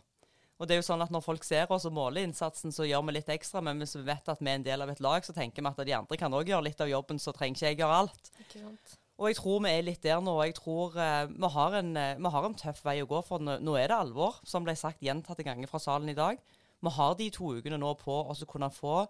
Og 0.63 0.69
det 0.69 0.77
er 0.77 0.79
jo 0.79 0.87
sånn 0.93 1.03
at 1.03 1.11
Når 1.11 1.25
folk 1.27 1.43
ser 1.43 1.67
oss 1.75 1.89
og 1.89 1.93
måler 1.97 2.23
innsatsen, 2.23 2.71
så 2.71 2.87
gjør 2.87 3.03
vi 3.09 3.17
litt 3.17 3.31
ekstra. 3.35 3.61
Men 3.67 3.83
hvis 3.83 3.97
vi 3.99 4.05
vet 4.07 4.29
at 4.31 4.39
vi 4.39 4.47
er 4.53 4.61
en 4.61 4.63
del 4.71 4.83
av 4.85 4.91
et 4.95 5.01
lag, 5.03 5.25
så 5.27 5.35
tenker 5.35 5.59
vi 5.65 5.73
at 5.73 5.87
de 5.89 5.93
andre 5.99 6.17
kan 6.21 6.31
òg 6.39 6.47
gjøre 6.53 6.69
litt 6.69 6.81
av 6.81 6.87
jobben, 6.93 7.19
så 7.19 7.35
trenger 7.35 7.57
ikke 7.59 7.67
jeg 7.73 7.79
gjøre 7.83 7.97
alt. 8.05 8.31
Ikke 8.45 8.61
sant? 8.63 8.99
Og 9.23 9.31
jeg 9.31 9.39
tror 9.39 9.61
vi 9.63 9.71
er 9.71 9.85
litt 9.87 10.03
der 10.03 10.19
nå. 10.25 10.35
Jeg 10.43 10.57
tror 10.59 10.97
eh, 10.99 11.29
vi, 11.31 11.51
har 11.55 11.77
en, 11.79 11.93
eh, 11.97 12.17
vi 12.19 12.31
har 12.35 12.47
en 12.49 12.57
tøff 12.59 12.81
vei 12.83 12.97
å 13.05 13.09
gå, 13.11 13.21
for 13.23 13.43
nå, 13.43 13.61
nå 13.63 13.77
er 13.79 13.93
det 13.93 14.01
alvor, 14.03 14.41
som 14.43 14.67
ble 14.67 14.75
sagt 14.79 15.05
gjentatte 15.05 15.47
ganger 15.47 15.71
fra 15.71 15.79
salen 15.83 16.11
i 16.11 16.19
dag. 16.19 16.41
Vi 16.83 16.91
har 16.97 17.15
de 17.15 17.29
to 17.31 17.53
ukene 17.55 17.79
nå 17.79 17.93
på 18.01 18.17
oss 18.33 18.43
å 18.43 18.51
kunne 18.51 18.73
få 18.75 19.05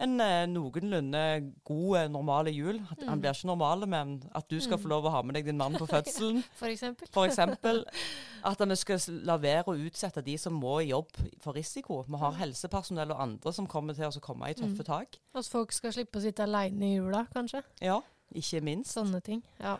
en 0.00 0.14
eh, 0.24 0.46
noenlunde 0.48 1.52
god, 1.68 2.08
normale 2.10 2.50
jul. 2.56 2.78
At, 2.90 3.02
Han 3.04 3.20
blir 3.20 3.36
ikke 3.36 3.50
normal, 3.50 3.84
men 3.92 4.14
at 4.32 4.48
du 4.48 4.56
skal 4.64 4.80
få 4.80 4.88
lov 4.88 5.04
å 5.04 5.12
ha 5.12 5.20
med 5.26 5.36
deg 5.36 5.50
din 5.50 5.60
mann 5.60 5.76
på 5.76 5.84
fødselen. 5.92 6.40
For 6.60 6.72
eksempel. 6.72 7.10
For 7.12 7.28
eksempel 7.28 7.82
at 8.50 8.64
vi 8.72 8.78
skal 8.80 9.04
la 9.28 9.36
være 9.42 9.68
å 9.68 9.76
utsette 9.76 10.24
de 10.24 10.38
som 10.40 10.56
må 10.56 10.78
i 10.80 10.88
jobb 10.90 11.12
for 11.44 11.54
risiko. 11.54 12.00
Vi 12.08 12.22
har 12.24 12.40
helsepersonell 12.40 13.12
og 13.12 13.20
andre 13.22 13.52
som 13.54 13.68
kommer 13.70 13.94
til 13.94 14.08
oss 14.08 14.18
å 14.18 14.24
komme 14.24 14.48
i 14.50 14.56
tøffe 14.58 14.88
tak. 14.88 15.20
At 15.36 15.52
folk 15.52 15.76
skal 15.76 15.92
slippe 15.94 16.18
å 16.18 16.24
sitte 16.24 16.48
alene 16.48 16.88
i 16.88 16.96
jula, 16.96 17.26
kanskje. 17.36 17.62
Ja, 17.84 18.00
ikke 18.38 18.60
minst. 18.64 18.94
Sånne 18.96 19.20
ting. 19.24 19.42
Ja. 19.60 19.76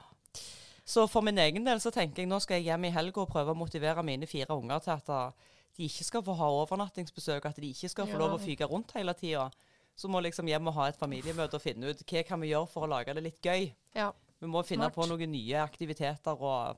Så 0.84 1.06
for 1.08 1.22
min 1.22 1.38
egen 1.38 1.64
del 1.64 1.78
så 1.80 1.92
tenker 1.94 2.22
jeg 2.22 2.28
nå 2.30 2.40
skal 2.42 2.58
jeg 2.58 2.64
hjem 2.72 2.84
i 2.88 2.90
helga 2.94 3.22
og 3.22 3.30
prøve 3.30 3.52
å 3.54 3.58
motivere 3.58 4.02
mine 4.02 4.26
fire 4.26 4.56
unger 4.58 4.82
til 4.82 4.90
at 4.96 5.08
uh, 5.14 5.52
de 5.78 5.86
ikke 5.86 6.04
skal 6.04 6.24
få 6.26 6.34
ha 6.36 6.48
overnattingsbesøk, 6.62 7.46
at 7.48 7.56
de 7.62 7.70
ikke 7.70 7.88
skal 7.88 8.06
få 8.10 8.16
Ja. 8.18 8.18
lov 8.24 8.34
å 8.36 8.40
fyke 8.42 8.66
rundt 8.68 8.92
hele 8.98 9.14
tida. 9.14 9.46
Så 9.96 10.08
må 10.08 10.20
liksom 10.24 10.48
hjem 10.48 10.66
og 10.68 10.74
ha 10.74 10.88
et 10.88 10.98
familiemøte 10.98 11.54
og 11.56 11.62
finne 11.62 11.92
ut 11.92 12.02
hva 12.02 12.22
kan 12.26 12.40
vi 12.40 12.50
gjøre 12.50 12.68
for 12.68 12.84
å 12.84 12.90
lage 12.90 13.14
det 13.14 13.22
litt 13.22 13.40
gøy. 13.42 13.72
ja. 13.94 14.12
Vi 14.42 14.48
må 14.50 14.64
finne 14.66 14.88
Smart. 14.90 14.94
på 14.96 15.04
noen 15.06 15.30
nye 15.30 15.54
aktiviteter 15.62 16.40
og 16.42 16.76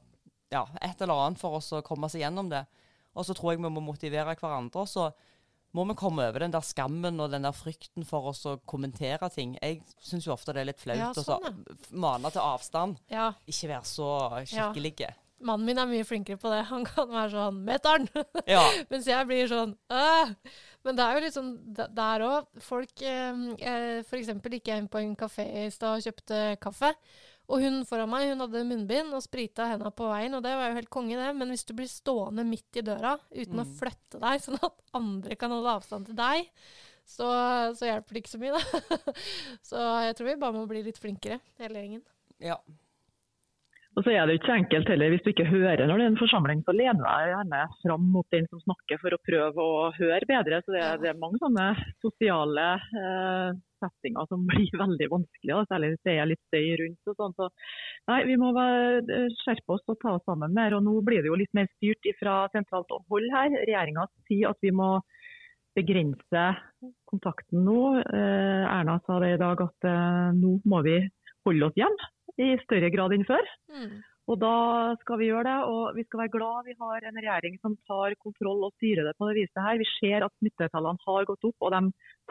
ja, 0.52 0.66
et 0.82 1.00
eller 1.00 1.14
annet 1.14 1.38
for 1.40 1.56
oss 1.56 1.70
å 1.72 1.80
komme 1.82 2.04
oss 2.04 2.12
gjennom 2.14 2.50
det. 2.50 2.66
Og 3.16 3.24
så 3.24 3.32
tror 3.32 3.52
jeg 3.54 3.62
vi 3.62 3.70
må 3.72 3.80
motivere 3.80 4.34
hverandre. 4.36 4.84
Så 4.86 5.06
må 5.74 5.84
vi 5.90 5.96
komme 5.98 6.28
over 6.28 6.44
den 6.44 6.52
der 6.54 6.62
skammen 6.64 7.18
og 7.20 7.32
den 7.34 7.42
der 7.46 7.52
frykten 7.56 8.06
for 8.06 8.30
oss 8.30 8.44
å 8.46 8.56
kommentere 8.70 9.28
ting. 9.34 9.56
Jeg 9.60 9.82
syns 9.98 10.26
jo 10.28 10.32
ofte 10.36 10.54
det 10.54 10.62
er 10.62 10.70
litt 10.70 10.80
flaut 10.82 11.00
Ja, 11.00 11.10
å 11.10 11.24
ja. 11.26 11.50
å 11.50 11.98
mane 11.98 12.30
til 12.30 12.42
avstand. 12.44 13.00
ja. 13.10 13.32
Ikke 13.50 13.68
være 13.72 13.84
så 13.90 14.08
skikkelige. 14.46 15.10
Mannen 15.44 15.66
min 15.66 15.76
er 15.82 15.88
mye 15.90 16.04
flinkere 16.08 16.38
på 16.40 16.48
det. 16.48 16.62
Han 16.70 16.84
kan 16.86 17.10
være 17.10 17.30
sånn 17.34 17.58
'Mætter'n!' 17.66 18.06
Ja. 18.48 18.62
Mens 18.90 19.04
jeg 19.10 19.26
blir 19.28 19.50
sånn 19.50 19.74
«Åh!» 19.90 20.30
Men 20.84 20.96
det 20.96 21.04
er 21.04 21.14
jo 21.16 21.20
litt 21.24 21.34
sånn 21.36 21.52
der 21.74 22.20
òg. 22.24 22.46
Folk 22.60 23.02
eh, 23.02 23.32
f.eks. 23.58 24.08
For 24.08 24.18
eksempel 24.20 24.52
gikk 24.56 24.68
jeg 24.68 24.82
inn 24.84 24.88
på 24.92 25.00
en 25.00 25.14
kafé 25.16 25.44
i 25.64 25.70
stad 25.72 25.98
og 25.98 26.04
kjøpte 26.06 26.40
kaffe. 26.60 26.90
Og 27.52 27.60
hun 27.60 27.82
foran 27.84 28.08
meg 28.08 28.30
hun 28.30 28.40
hadde 28.40 28.62
munnbind 28.64 29.12
og 29.12 29.20
sprita 29.22 29.66
henda 29.68 29.90
på 29.92 30.06
veien, 30.08 30.32
og 30.34 30.42
det 30.46 30.54
var 30.56 30.70
jo 30.70 30.78
helt 30.78 30.88
konge, 30.92 31.16
det. 31.20 31.28
Men 31.36 31.50
hvis 31.52 31.66
du 31.68 31.74
blir 31.76 31.90
stående 31.90 32.44
midt 32.48 32.78
i 32.80 32.84
døra 32.86 33.18
uten 33.34 33.60
å 33.60 33.66
Mm. 33.66 33.74
flytte 33.80 34.20
deg, 34.22 34.40
sånn 34.40 34.56
at 34.64 34.80
andre 34.96 35.36
kan 35.36 35.50
holde 35.52 35.74
avstand 35.76 36.06
til 36.08 36.16
deg, 36.16 36.48
så, 37.04 37.28
så 37.76 37.84
hjelper 37.84 38.16
det 38.16 38.22
ikke 38.22 38.32
så 38.32 38.40
mye, 38.40 38.56
da. 38.56 39.12
så 39.68 39.82
jeg 40.06 40.16
tror 40.16 40.30
vi 40.30 40.36
bare 40.40 40.56
må 40.56 40.64
bli 40.70 40.82
litt 40.86 40.96
flinkere, 41.02 41.40
hele 41.60 41.82
gjengen. 41.84 42.02
ja. 42.40 42.56
Og 43.94 44.02
så 44.02 44.10
er 44.10 44.26
det 44.26 44.40
ikke 44.40 44.56
enkelt 44.58 44.88
heller. 44.90 45.12
Hvis 45.12 45.22
du 45.22 45.28
ikke 45.30 45.46
hører 45.46 45.86
når 45.86 46.00
det 46.00 46.04
er 46.04 46.10
en 46.10 46.18
forsamling, 46.18 46.62
så 46.66 46.74
lener 46.74 47.04
jeg 47.04 47.30
gjerne 47.30 47.60
fram 47.84 48.06
mot 48.10 48.26
den 48.34 48.48
som 48.50 48.62
snakker 48.64 48.98
for 49.02 49.14
å 49.14 49.20
prøve 49.22 49.66
å 49.66 49.84
høre 49.94 50.26
bedre. 50.30 50.58
Så 50.64 50.74
det 50.74 50.80
er, 50.82 50.98
det 51.02 51.12
er 51.12 51.20
mange 51.20 51.38
sånne 51.42 51.68
sosiale 52.02 52.64
eh, 52.98 53.60
settinger 53.84 54.26
som 54.30 54.42
blir 54.50 54.80
veldig 54.80 55.08
vanskelige, 55.12 55.60
særlig 55.70 55.92
hvis 55.92 56.08
det 56.08 56.14
er 56.18 56.30
litt 56.32 56.42
støy 56.48 56.66
rundt. 56.82 57.12
og 57.12 57.20
sånn. 57.20 57.36
Så, 57.38 57.48
nei, 58.10 58.20
Vi 58.32 58.38
må 58.42 58.50
være, 58.56 59.20
skjerpe 59.44 59.76
oss 59.76 59.86
og 59.86 60.00
ta 60.02 60.16
oss 60.18 60.26
sammen 60.26 60.56
mer. 60.58 60.74
og 60.74 60.82
Nå 60.88 60.96
blir 61.06 61.22
det 61.22 61.30
jo 61.30 61.38
litt 61.38 61.54
mer 61.54 61.70
styrt 61.76 62.10
fra 62.18 62.40
sentralt 62.56 62.90
hold 62.90 63.30
her. 63.36 63.54
Regjeringa 63.62 64.08
sier 64.26 64.50
at 64.50 64.58
vi 64.64 64.74
må 64.74 64.96
begrense 65.78 66.48
kontakten 67.10 67.62
nå. 67.66 67.78
Eh, 68.02 68.66
Erna 68.74 68.98
sa 69.06 69.22
det 69.22 69.36
i 69.36 69.40
dag 69.46 69.62
at 69.68 69.88
eh, 69.90 70.34
nå 70.34 70.58
må 70.66 70.82
vi 70.86 70.98
holde 71.46 71.70
oss 71.70 71.78
hjemme 71.78 72.10
i 72.40 72.54
større 72.64 72.90
grad 72.94 73.14
enn 73.14 73.26
før. 73.28 73.54
Mm. 73.70 74.02
Og 74.32 74.40
da 74.40 74.56
skal 75.02 75.20
vi 75.20 75.28
gjøre 75.28 75.44
det, 75.46 75.56
og 75.68 75.96
vi 75.98 76.04
skal 76.06 76.22
være 76.22 76.32
glad 76.32 76.68
vi 76.68 76.76
har 76.80 77.04
en 77.04 77.18
regjering 77.20 77.58
som 77.60 77.76
tar 77.88 78.16
kontroll 78.24 78.64
og 78.64 78.72
styrer 78.78 79.04
det 79.04 79.12
på 79.18 79.28
det 79.28 79.42
viset 79.42 79.60
her. 79.60 79.80
Vi 79.80 79.88
ser 79.98 80.24
at 80.24 80.32
smittetallene 80.40 81.04
har 81.04 81.26
gått 81.28 81.44
opp, 81.50 81.56
og 81.60 81.74
de 81.74 81.82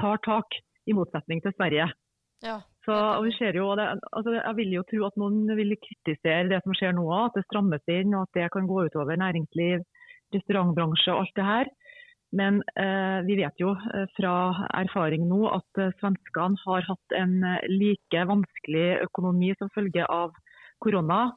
tar 0.02 0.24
tak, 0.26 0.58
i 0.84 0.92
motsetning 0.92 1.40
til 1.40 1.54
Sverige. 1.56 1.86
Ja. 2.44 2.58
Så, 2.84 2.92
og 2.92 3.22
vi 3.24 3.32
ser 3.38 3.56
jo, 3.56 3.70
det, 3.80 3.86
altså, 4.12 4.34
jeg 4.36 4.56
vil 4.58 4.74
jo 4.76 4.82
tro 4.90 5.06
at 5.08 5.20
noen 5.22 5.46
vil 5.56 5.78
kritisere 5.80 6.50
det 6.52 6.60
som 6.66 6.76
skjer 6.76 6.92
nå, 6.98 7.06
at 7.16 7.38
det 7.38 7.46
strammes 7.46 7.86
inn 7.88 8.12
og 8.18 8.26
at 8.26 8.40
det 8.40 8.50
kan 8.52 8.68
gå 8.68 8.82
utover 8.90 9.20
næringsliv, 9.22 9.86
restaurantbransje 10.36 11.14
og 11.14 11.22
alt 11.24 11.40
det 11.40 11.48
her. 11.48 11.72
Men 12.34 12.64
eh, 12.82 13.20
vi 13.28 13.38
vet 13.38 13.62
jo 13.62 13.76
eh, 13.78 14.08
fra 14.18 14.34
erfaring 14.80 15.28
nå 15.30 15.44
at 15.54 15.82
eh, 15.82 15.94
svenskene 16.00 16.58
har 16.64 16.88
hatt 16.88 17.16
en 17.20 17.36
eh, 17.46 17.68
like 17.70 18.24
vanskelig 18.30 18.88
økonomi 19.06 19.52
som 19.60 19.70
følge 19.76 20.08
av 20.10 20.34
korona, 20.82 21.28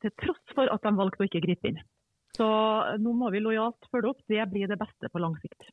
til 0.00 0.14
tross 0.22 0.54
for 0.56 0.70
at 0.72 0.84
de 0.86 0.94
valgte 0.96 1.20
å 1.20 1.28
ikke 1.28 1.42
gripe 1.44 1.68
inn. 1.68 1.82
Så 2.38 2.46
nå 3.02 3.12
må 3.18 3.28
vi 3.34 3.42
lojalt 3.42 3.90
følge 3.92 4.14
opp. 4.14 4.24
Det 4.30 4.46
blir 4.48 4.70
det 4.70 4.78
beste 4.80 5.10
på 5.12 5.20
lang 5.20 5.34
sikt. 5.42 5.68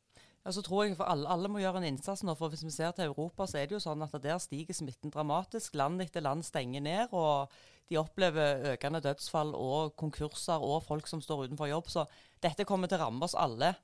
Ja, 0.46 0.52
så 0.54 0.62
tror 0.66 0.84
jeg 0.84 0.98
for 0.98 1.08
alle, 1.10 1.30
alle 1.32 1.50
må 1.50 1.62
gjøre 1.62 1.80
en 1.82 1.88
innsats 1.88 2.26
nå. 2.26 2.36
for 2.38 2.52
Hvis 2.52 2.66
vi 2.66 2.74
ser 2.74 2.92
til 2.98 3.08
Europa, 3.08 3.48
så 3.48 3.62
er 3.62 3.70
det 3.70 3.78
jo 3.78 3.84
sånn 3.86 4.04
at 4.06 4.14
der 4.22 4.42
stiger 4.44 4.76
smitten 4.78 5.14
dramatisk. 5.14 5.78
Land 5.78 6.04
etter 6.04 6.26
land 6.26 6.46
stenger 6.46 6.84
ned. 6.86 7.16
og 7.16 7.54
De 7.90 8.02
opplever 8.02 8.74
økende 8.74 9.02
dødsfall 9.06 9.56
og 9.56 9.96
konkurser 9.98 10.62
og 10.62 10.84
folk 10.86 11.08
som 11.08 11.22
står 11.24 11.48
utenfor 11.48 11.72
jobb. 11.72 11.90
Så 11.90 12.06
dette 12.44 12.68
kommer 12.68 12.92
til 12.92 13.00
å 13.00 13.08
ramme 13.08 13.26
oss 13.26 13.38
alle 13.38 13.76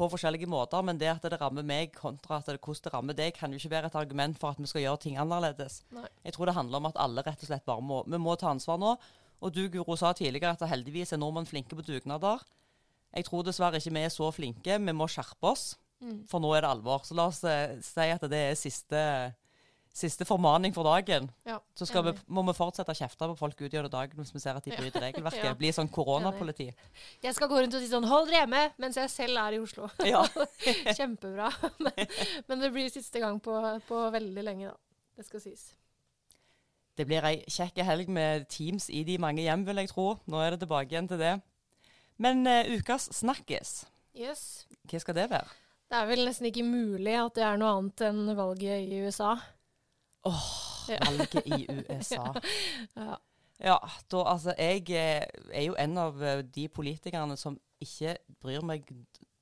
på 0.00 0.08
forskjellige 0.14 0.48
måter. 0.50 0.82
Men 0.86 1.00
det 1.00 1.10
at 1.12 1.26
det 1.28 1.40
rammer 1.40 1.66
meg 1.66 1.92
kontra 1.96 2.40
at 2.40 2.48
det, 2.48 2.58
hvordan 2.58 2.86
det 2.86 2.94
rammer 2.94 3.18
deg, 3.18 3.34
kan 3.36 3.52
jo 3.52 3.60
ikke 3.60 3.74
være 3.74 3.90
et 3.92 3.98
argument 4.00 4.40
for 4.40 4.54
at 4.54 4.60
vi 4.60 4.70
skal 4.70 4.86
gjøre 4.86 5.02
ting 5.04 5.18
annerledes. 5.20 5.82
Nei. 5.96 6.08
Jeg 6.24 6.36
tror 6.36 6.50
det 6.50 6.56
handler 6.56 6.80
om 6.80 6.88
at 6.90 7.02
alle 7.04 7.24
rett 7.26 7.44
og 7.44 7.50
slett 7.50 7.66
bare 7.68 7.84
må, 7.84 8.02
vi 8.08 8.20
må 8.22 8.36
ta 8.40 8.52
ansvar 8.54 8.80
nå. 8.80 8.94
Og 9.40 9.52
du 9.56 9.62
Guro 9.72 9.96
sa 9.96 10.12
tidligere 10.16 10.56
at 10.56 10.68
heldigvis 10.68 11.14
er 11.14 11.20
nordmenn 11.20 11.48
flinke 11.48 11.76
på 11.76 11.84
dugnader. 11.84 12.42
Jeg 13.16 13.26
tror 13.26 13.44
dessverre 13.44 13.80
ikke 13.80 13.92
vi 13.96 14.02
er 14.04 14.12
så 14.12 14.28
flinke. 14.34 14.76
Vi 14.78 14.96
må 14.96 15.08
skjerpe 15.10 15.52
oss. 15.52 15.72
Mm. 16.00 16.22
For 16.30 16.40
nå 16.40 16.52
er 16.56 16.64
det 16.64 16.70
alvor. 16.70 17.04
Så 17.04 17.16
la 17.16 17.26
oss 17.28 17.42
eh, 17.44 17.76
si 17.84 18.06
at 18.08 18.24
det 18.32 18.42
er 18.50 18.58
siste, 18.58 19.00
siste 20.00 20.24
formaning 20.28 20.72
for 20.74 20.86
dagen. 20.88 21.28
Ja, 21.46 21.58
Så 21.76 21.86
skal 21.88 22.04
vi, 22.08 22.12
må 22.32 22.42
vi 22.48 22.54
fortsette 22.56 22.92
å 22.92 22.96
kjefte 22.98 23.28
på 23.30 23.36
folk 23.38 23.60
ut 23.60 23.72
gjennom 23.72 23.92
dagen 23.92 24.18
hvis 24.20 24.32
vi 24.34 24.40
ser 24.42 24.56
at 24.58 24.64
de 24.66 24.72
bryter 24.76 25.04
regelverket. 25.06 25.44
Ja. 25.50 25.54
Bli 25.58 25.70
sånn 25.76 25.88
koronapoliti. 25.92 26.68
Jeg 27.22 27.34
skal 27.36 27.48
gå 27.50 27.60
rundt 27.60 27.74
og 27.76 27.82
si 27.82 27.88
sånn 27.90 28.06
'hold 28.08 28.28
dere 28.28 28.42
hjemme', 28.42 28.72
mens 28.82 28.96
jeg 28.96 29.10
selv 29.12 29.38
er 29.40 29.56
i 29.56 29.60
Oslo. 29.62 29.88
Ja. 30.04 30.24
Kjempebra. 30.98 31.50
Men, 31.84 32.06
men 32.48 32.60
det 32.64 32.72
blir 32.72 32.90
siste 32.92 33.20
gang 33.22 33.38
på, 33.40 33.54
på 33.88 34.00
veldig 34.12 34.44
lenge, 34.44 34.72
da. 34.72 34.76
Det 35.16 35.26
skal 35.28 35.40
sies. 35.44 35.68
Det 36.96 37.06
blir 37.08 37.24
ei 37.24 37.38
kjekk 37.48 37.78
helg 37.86 38.08
med 38.12 38.48
Teams 38.52 38.90
i 38.92 39.02
de 39.08 39.16
mange 39.22 39.40
hjem, 39.44 39.62
vil 39.68 39.80
jeg 39.80 39.88
tro. 39.92 40.18
Nå 40.28 40.40
er 40.44 40.52
det 40.54 40.60
tilbake 40.64 40.92
igjen 40.92 41.08
til 41.08 41.20
det. 41.22 41.34
Men 42.20 42.42
uh, 42.46 42.64
ukas 42.76 43.08
snakkes, 43.16 43.86
Yes. 44.12 44.66
hva 44.90 45.00
skal 45.00 45.16
det 45.16 45.30
være? 45.30 45.48
Det 45.90 45.96
er 45.98 46.06
vel 46.10 46.20
nesten 46.26 46.46
ikke 46.50 46.62
mulig 46.66 47.14
at 47.18 47.34
det 47.38 47.42
er 47.46 47.56
noe 47.58 47.70
annet 47.78 48.02
enn 48.06 48.28
valget 48.38 48.84
i 48.92 49.00
USA. 49.06 49.32
Åh, 50.28 50.32
oh, 50.32 50.94
valget 51.06 51.46
i 51.46 51.66
USA. 51.68 52.34
Ja. 52.96 53.16
Ja, 53.60 53.76
da, 54.12 54.22
altså, 54.24 54.54
jeg 54.56 54.86
eh, 54.88 55.26
er 55.52 55.64
jo 55.66 55.74
en 55.76 55.98
av 56.00 56.22
eh, 56.24 56.38
de 56.54 56.68
politikerne 56.72 57.36
som 57.36 57.58
ikke 57.80 58.14
bryr 58.40 58.64
meg 58.64 58.86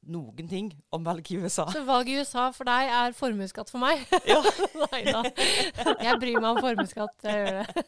noen 0.09 0.49
ting 0.51 0.73
om 0.95 1.05
valget 1.07 1.37
i 1.37 1.38
USA. 1.38 1.69
Så 1.71 1.85
valget 1.87 2.17
i 2.17 2.19
USA 2.19 2.49
for 2.57 2.67
deg 2.67 2.91
er 2.99 3.14
formuesskatt 3.14 3.71
for 3.71 3.83
meg? 3.83 4.03
Ja. 4.27 4.41
Nei 4.88 5.05
da. 5.07 5.23
Jeg 6.03 6.19
bryr 6.19 6.41
meg 6.41 6.51
om 6.51 6.61
formuesskatt, 6.64 7.14
jeg 7.23 7.45
gjør 7.45 7.61
det. 7.61 7.87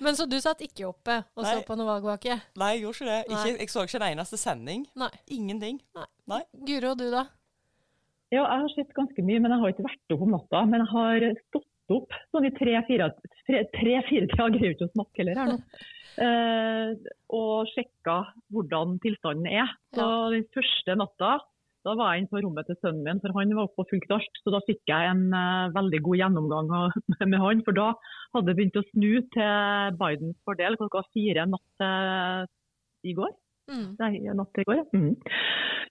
Men 0.00 0.16
så 0.16 0.24
du 0.30 0.38
satt 0.40 0.62
ikke 0.64 0.86
oppe 0.88 1.18
og 1.34 1.44
så 1.44 1.58
på 1.66 1.76
noe 1.76 1.90
valgvake? 1.90 2.38
Nei, 2.60 2.74
jeg 2.76 2.86
gjorde 2.86 2.96
ikke 3.02 3.10
det. 3.10 3.20
Ikke, 3.28 3.54
jeg 3.58 3.72
så 3.74 3.84
ikke 3.84 4.00
en 4.00 4.08
eneste 4.12 4.40
sending. 4.40 4.86
Nei. 4.96 5.12
Ingenting. 5.36 5.80
Nei. 6.30 6.42
Guro, 6.64 6.94
du 6.96 7.10
da? 7.12 7.26
Ja, 8.32 8.46
jeg 8.46 8.62
har 8.64 8.72
sett 8.72 8.96
ganske 8.96 9.22
mye, 9.22 9.42
men 9.42 9.52
jeg 9.52 9.60
har 9.60 9.74
ikke 9.74 9.86
vært 9.90 10.14
oppe 10.16 10.26
om 10.26 10.32
natta. 10.34 10.64
Men 10.70 10.86
jeg 10.86 10.90
har 10.94 11.26
stått 11.50 11.68
opp 11.92 12.14
sånn 12.32 12.48
i 12.48 12.52
tre-fire 12.56 13.10
tre, 13.44 13.64
tre-fire 13.74 14.28
jeg 14.28 14.62
jo 14.62 14.76
ikke 14.76 14.88
å 14.88 14.94
snakke 14.94 15.20
heller 15.22 15.40
her 15.40 15.52
nå. 15.52 15.58
Eh, 16.24 17.10
og 17.34 17.70
sjekka 17.72 18.20
hvordan 18.54 18.98
tilstanden 19.02 19.50
er. 19.50 19.74
Så 19.96 20.06
Den 20.32 20.46
første 20.54 20.96
natta 21.00 21.34
da 21.84 21.92
var 21.98 22.14
jeg 22.14 22.22
inne 22.22 22.32
på 22.32 22.40
rommet 22.40 22.64
til 22.64 22.78
sønnen 22.80 23.04
min, 23.04 23.18
for 23.20 23.34
han 23.36 23.50
var 23.52 23.66
oppe 23.66 23.84
og 23.84 23.90
fulgte 23.90 24.16
alt. 24.16 24.38
Så 24.40 24.52
da 24.54 24.62
fikk 24.64 24.88
jeg 24.88 25.08
en 25.10 25.26
uh, 25.36 25.72
veldig 25.74 26.00
god 26.06 26.16
gjennomgang 26.16 26.70
av- 26.72 26.94
med 27.32 27.42
han. 27.42 27.60
For 27.66 27.76
da 27.76 27.90
hadde 28.32 28.48
det 28.48 28.54
begynt 28.56 28.78
å 28.80 28.86
snu 28.88 29.10
til 29.34 29.98
Bidens 30.00 30.38
fordel 30.48 30.78
klokka 30.80 31.04
fire 31.12 31.44
natt 31.50 31.66
til 31.82 32.48
i 33.04 33.12
går. 33.18 33.34
Mm. 33.70 33.88
Nei, 34.00 34.12
natt 34.36 34.60
i 34.60 34.66
går. 34.68 34.84
Mhm. 34.92 35.14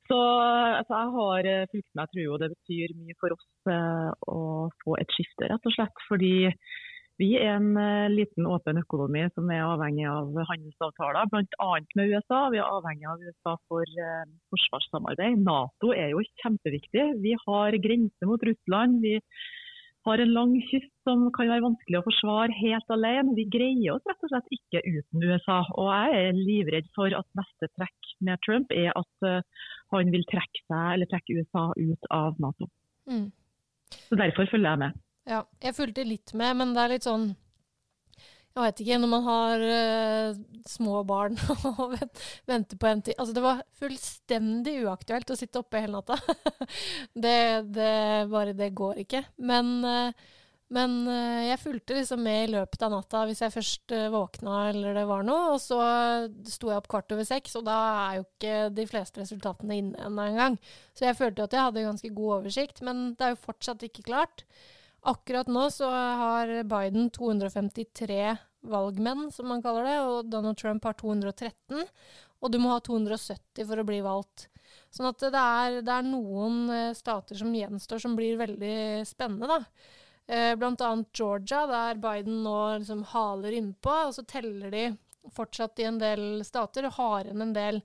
Så 0.09 0.17
altså, 0.19 0.97
jeg 0.99 1.11
har 1.17 1.47
eh, 1.49 1.67
fulgt 1.71 1.91
med. 1.95 2.01
Jeg 2.01 2.11
tror 2.11 2.23
jo 2.23 2.39
det 2.41 2.49
betyr 2.53 2.95
mye 2.99 3.19
for 3.21 3.35
oss 3.35 3.69
eh, 3.71 4.09
å 4.33 4.41
få 4.83 4.97
et 4.99 5.13
skifte, 5.15 5.47
rett 5.47 5.69
og 5.69 5.75
slett. 5.77 6.03
Fordi 6.09 6.33
Vi 7.21 7.35
er 7.37 7.51
en 7.59 7.75
eh, 7.77 8.09
liten 8.09 8.47
åpen 8.49 8.79
økonomi 8.81 9.21
som 9.35 9.49
er 9.53 9.61
avhengig 9.61 10.07
av 10.09 10.33
handelsavtaler, 10.49 11.29
bl.a. 11.29 11.67
med 11.99 12.09
USA. 12.09 12.39
Vi 12.49 12.57
er 12.57 12.65
avhengig 12.65 13.05
av 13.05 13.21
USA 13.21 13.53
for 13.69 13.85
eh, 13.85 14.23
forsvarssamarbeid. 14.49 15.43
Nato 15.45 15.93
er 15.93 16.09
jo 16.15 16.23
kjempeviktig. 16.41 17.05
Vi 17.21 17.35
har 17.45 17.77
grense 17.85 18.29
mot 18.29 18.41
Russland. 18.49 18.97
Vi 19.05 19.19
har 20.05 20.19
en 20.19 20.33
lang 20.35 20.55
kyst 20.69 20.91
som 21.07 21.25
kan 21.35 21.49
være 21.51 21.63
vanskelig 21.63 21.99
å 21.99 22.05
forsvare 22.05 22.55
helt 22.57 22.89
alene. 22.91 23.35
Vi 23.37 23.45
greier 23.51 23.95
oss 23.95 24.07
rett 24.09 24.25
og 24.25 24.33
slett 24.33 24.55
ikke 24.57 24.81
uten 24.83 25.23
USA. 25.23 25.61
Og 25.79 25.87
jeg 25.91 26.25
er 26.25 26.39
livredd 26.39 26.89
for 26.97 27.15
at 27.15 27.27
neste 27.39 27.69
trekk 27.77 28.11
med 28.27 28.41
Trump 28.45 28.73
er 28.75 28.91
at 28.99 29.27
uh, 29.27 29.69
han 29.95 30.11
vil 30.13 30.25
trekke 30.31 30.65
seg, 30.65 30.83
eller 30.95 31.11
trekke 31.11 31.39
USA 31.39 31.69
ut 31.77 32.11
av 32.11 32.41
Nato. 32.43 32.67
Mm. 33.07 33.29
Så 34.09 34.19
derfor 34.19 34.49
følger 34.51 34.73
jeg 34.73 34.83
med. 34.83 34.99
Ja, 35.29 35.43
jeg 35.63 35.77
fulgte 35.77 36.03
litt 36.07 36.33
med, 36.35 36.59
men 36.59 36.75
det 36.75 36.83
er 36.83 36.93
litt 36.97 37.07
sånn 37.07 37.29
jeg 38.53 38.67
vet 38.67 38.81
ikke, 38.83 38.97
når 39.01 39.09
man 39.09 39.23
har 39.25 39.63
uh, 39.65 40.41
små 40.69 40.99
barn 41.09 41.39
og 41.71 41.95
venter 42.49 42.77
på 42.77 42.89
en 42.89 43.01
tid 43.01 43.17
Altså, 43.17 43.33
det 43.33 43.41
var 43.41 43.63
fullstendig 43.79 44.75
uaktuelt 44.83 45.33
å 45.33 45.37
sitte 45.39 45.63
oppe 45.63 45.81
hele 45.81 45.97
natta. 45.97 46.19
det, 47.25 47.39
det, 47.73 47.95
bare 48.29 48.53
det 48.57 48.69
går 48.77 49.01
ikke. 49.07 49.23
Men, 49.41 49.71
uh, 49.81 50.37
men 50.73 50.93
uh, 51.09 51.41
jeg 51.47 51.63
fulgte 51.63 51.97
liksom 51.97 52.21
med 52.27 52.43
i 52.43 52.51
løpet 52.53 52.85
av 52.85 52.93
natta 52.93 53.23
hvis 53.25 53.41
jeg 53.41 53.55
først 53.55 53.95
våkna 54.13 54.59
eller 54.69 55.01
det 55.01 55.07
var 55.09 55.25
noe. 55.25 55.55
Og 55.55 55.59
så 55.63 55.81
sto 56.45 56.69
jeg 56.69 56.77
opp 56.77 56.91
kvart 56.93 57.17
over 57.17 57.25
seks, 57.25 57.57
og 57.57 57.65
da 57.65 57.79
er 58.03 58.19
jo 58.19 58.27
ikke 58.27 58.61
de 58.77 58.87
fleste 58.93 59.23
resultatene 59.23 59.81
inne 59.81 60.05
ennå 60.11 60.29
engang. 60.29 60.61
Så 60.93 61.09
jeg 61.09 61.17
følte 61.17 61.49
at 61.49 61.57
jeg 61.57 61.71
hadde 61.71 61.89
ganske 61.89 62.13
god 62.13 62.37
oversikt, 62.37 62.85
men 62.85 63.15
det 63.17 63.25
er 63.25 63.33
jo 63.33 63.45
fortsatt 63.49 63.89
ikke 63.89 64.05
klart. 64.13 64.45
Akkurat 65.03 65.49
nå 65.51 65.67
så 65.73 65.89
har 65.91 66.51
Biden 66.63 67.09
253 67.11 68.37
valgmenn, 68.63 69.27
som 69.31 69.49
man 69.51 69.63
kaller 69.63 69.87
det, 69.87 69.97
og 69.99 70.29
Donald 70.31 70.57
Trump 70.57 70.85
har 70.87 70.95
213. 70.99 71.83
Og 72.43 72.51
du 72.51 72.59
må 72.59 72.71
ha 72.71 72.79
270 72.83 73.67
for 73.67 73.79
å 73.79 73.87
bli 73.87 73.99
valgt. 74.03 74.47
Sånn 74.93 75.09
at 75.09 75.19
det 75.19 75.41
er, 75.41 75.81
det 75.85 75.91
er 75.91 76.07
noen 76.07 76.69
eh, 76.71 76.95
stater 76.95 77.37
som 77.39 77.51
gjenstår 77.55 78.01
som 78.03 78.15
blir 78.17 78.39
veldig 78.39 79.03
spennende, 79.07 79.49
da. 79.49 79.91
Eh, 80.25 80.53
blant 80.55 80.81
annet 80.81 81.11
Georgia, 81.11 81.65
der 81.67 81.99
Biden 82.01 82.43
nå 82.45 82.57
liksom 82.77 83.03
haler 83.11 83.57
innpå, 83.57 83.95
og 84.07 84.15
så 84.15 84.23
teller 84.27 84.71
de 84.71 84.85
fortsatt 85.35 85.79
i 85.79 85.87
en 85.87 85.99
del 85.99 86.43
stater 86.47 86.87
og 86.87 86.97
har 86.99 87.27
igjen 87.27 87.43
en 87.47 87.55
del 87.55 87.81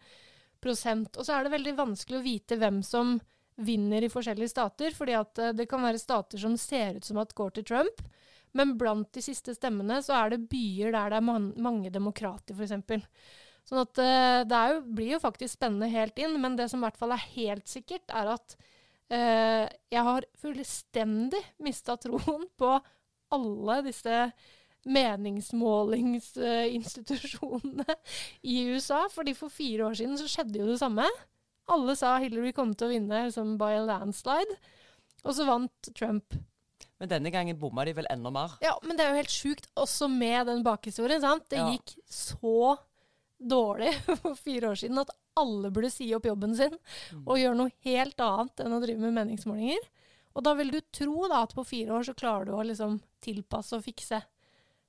prosent. 0.63 1.17
Og 1.17 1.27
så 1.27 1.35
er 1.35 1.47
det 1.47 1.55
veldig 1.57 1.75
vanskelig 1.79 2.19
å 2.19 2.27
vite 2.27 2.59
hvem 2.59 2.81
som 2.87 3.19
vinner 3.59 4.05
i 4.05 4.11
forskjellige 4.13 4.53
stater, 4.53 4.95
fordi 4.95 5.15
at 5.19 5.39
eh, 5.43 5.55
det 5.57 5.67
kan 5.71 5.83
være 5.85 6.01
stater 6.01 6.39
som 6.41 6.57
ser 6.61 6.99
ut 6.99 7.09
som 7.09 7.19
at 7.23 7.35
går 7.39 7.51
til 7.57 7.65
Trump, 7.73 7.97
men 8.57 8.79
blant 8.81 9.11
de 9.15 9.23
siste 9.23 9.55
stemmene 9.57 9.97
så 10.05 10.13
er 10.17 10.27
det 10.33 10.49
byer 10.51 10.93
der 10.95 11.07
det 11.13 11.19
er 11.21 11.27
man 11.27 11.45
mange 11.61 11.91
demokrater, 11.95 12.55
f.eks. 12.57 12.73
Sånn 13.69 13.83
at 13.83 13.95
uh, 14.01 14.41
det 14.49 14.61
jo, 14.73 14.77
blir 14.97 15.11
jo 15.13 15.21
faktisk 15.21 15.53
spennende 15.59 15.93
helt 15.93 16.17
inn, 16.23 16.35
men 16.41 16.57
det 16.57 16.71
som 16.73 16.81
i 16.81 16.85
hvert 16.87 16.97
fall 16.97 17.13
er 17.13 17.31
helt 17.35 17.69
sikkert, 17.69 18.07
er 18.09 18.27
at 18.33 18.57
uh, 19.13 19.69
jeg 19.93 20.03
har 20.07 20.25
fullstendig 20.41 21.43
mista 21.61 21.99
troen 22.01 22.49
på 22.61 22.71
alle 23.37 23.77
disse 23.85 24.33
meningsmålingsinstitusjonene 24.89 27.85
i 28.55 28.57
USA. 28.73 29.05
fordi 29.13 29.37
for 29.37 29.53
fire 29.53 29.85
år 29.91 29.95
siden 30.01 30.17
så 30.17 30.25
skjedde 30.31 30.61
jo 30.63 30.71
det 30.71 30.81
samme. 30.81 31.05
Alle 31.69 31.95
sa 31.99 32.17
Hillary 32.23 32.53
kom 32.57 32.75
til 32.75 32.89
å 32.89 32.93
vinne 32.95 33.25
liksom, 33.27 33.57
by 33.61 33.75
a 33.79 33.87
landslide, 33.87 34.59
og 35.25 35.35
så 35.37 35.47
vant 35.49 35.91
Trump. 35.99 36.37
Men 36.99 37.11
denne 37.13 37.31
gangen 37.31 37.59
bomma 37.59 37.85
de 37.87 37.95
vel 37.95 38.09
enda 38.11 38.33
mer? 38.35 38.57
Ja, 38.65 38.75
men 38.83 38.99
det 38.99 39.05
er 39.05 39.13
jo 39.13 39.21
helt 39.21 39.35
sjukt, 39.35 39.69
også 39.79 40.09
med 40.11 40.49
den 40.51 40.65
bakhistorien. 40.67 41.23
sant? 41.23 41.47
Det 41.51 41.61
ja. 41.61 41.69
gikk 41.75 41.95
så 42.11 42.77
dårlig 43.39 43.93
for 44.23 44.35
fire 44.39 44.73
år 44.73 44.81
siden 44.81 44.99
at 45.05 45.13
alle 45.39 45.71
burde 45.71 45.93
si 45.95 46.09
opp 46.17 46.27
jobben 46.27 46.57
sin 46.59 46.75
mm. 46.75 47.23
og 47.23 47.39
gjøre 47.39 47.59
noe 47.61 47.75
helt 47.87 48.19
annet 48.25 48.65
enn 48.65 48.75
å 48.75 48.81
drive 48.83 49.03
med 49.05 49.15
meningsmålinger. 49.21 49.85
Og 50.35 50.45
da 50.47 50.55
vil 50.59 50.73
du 50.75 50.81
tro 50.95 51.29
da 51.31 51.45
at 51.45 51.55
på 51.55 51.67
fire 51.67 51.95
år 51.99 52.09
så 52.09 52.17
klarer 52.19 52.49
du 52.49 52.57
å 52.57 52.65
liksom 52.67 52.99
tilpasse 53.23 53.79
og 53.79 53.85
fikse. 53.87 54.21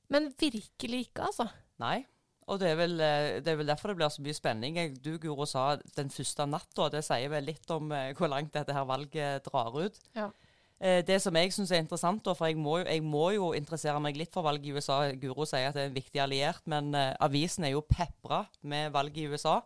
Men 0.09 0.31
virkelig 0.37 1.07
ikke, 1.07 1.29
altså. 1.29 1.45
Nei. 1.81 2.01
Og 2.49 2.57
det 2.57 2.71
er, 2.71 2.77
vel, 2.79 2.97
eh, 3.03 3.39
det 3.45 3.51
er, 3.51 3.57
vel, 3.59 3.69
derfor 3.69 3.91
det 3.91 3.99
blir 3.99 4.11
så 4.11 4.23
mye 4.25 4.37
spenning. 4.37 4.77
Du 5.03 5.11
Guro 5.21 5.45
sa 5.49 5.75
den 5.97 6.09
første 6.13 6.47
natta. 6.49 6.89
Det 6.89 7.03
sier 7.05 7.29
vel 7.31 7.45
litt 7.51 7.73
om 7.73 7.91
eh, 7.93 8.11
hvor 8.17 8.31
langt 8.31 8.53
dette 8.55 8.73
her 8.73 8.87
valget 8.89 9.45
drar 9.45 9.75
ut. 9.77 9.99
Ja. 10.17 10.31
Eh, 10.79 11.03
det 11.05 11.19
som 11.21 11.35
jeg 11.37 11.53
syns 11.53 11.73
er 11.75 11.83
interessant, 11.83 12.25
for 12.25 12.49
jeg 12.49 12.57
må, 12.57 12.79
jeg 12.81 13.03
må, 13.05 13.27
jo 13.35 13.51
interessere 13.57 14.01
meg 14.01 14.17
litt 14.17 14.33
for 14.33 14.47
valget 14.47 14.71
i 14.71 14.73
USA. 14.73 15.01
Guro 15.21 15.45
sier 15.45 15.69
at 15.69 15.77
det 15.77 15.85
er 15.85 15.91
en 15.91 15.99
viktig 15.99 16.23
alliert, 16.23 16.63
men 16.71 16.95
avisen 16.97 17.67
er 17.67 17.75
jo 17.75 17.85
pepra 17.85 18.45
med 18.61 18.95
valget 18.95 19.25
i 19.25 19.29
USA. 19.29 19.59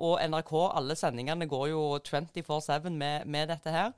Og 0.00 0.16
NRK, 0.32 0.54
alle 0.80 0.96
sendingene 0.96 1.46
går 1.46 1.68
jo 1.74 1.82
24-7 2.00 2.88
med, 2.90 3.28
med 3.28 3.52
dette 3.52 3.74
her. 3.74 3.92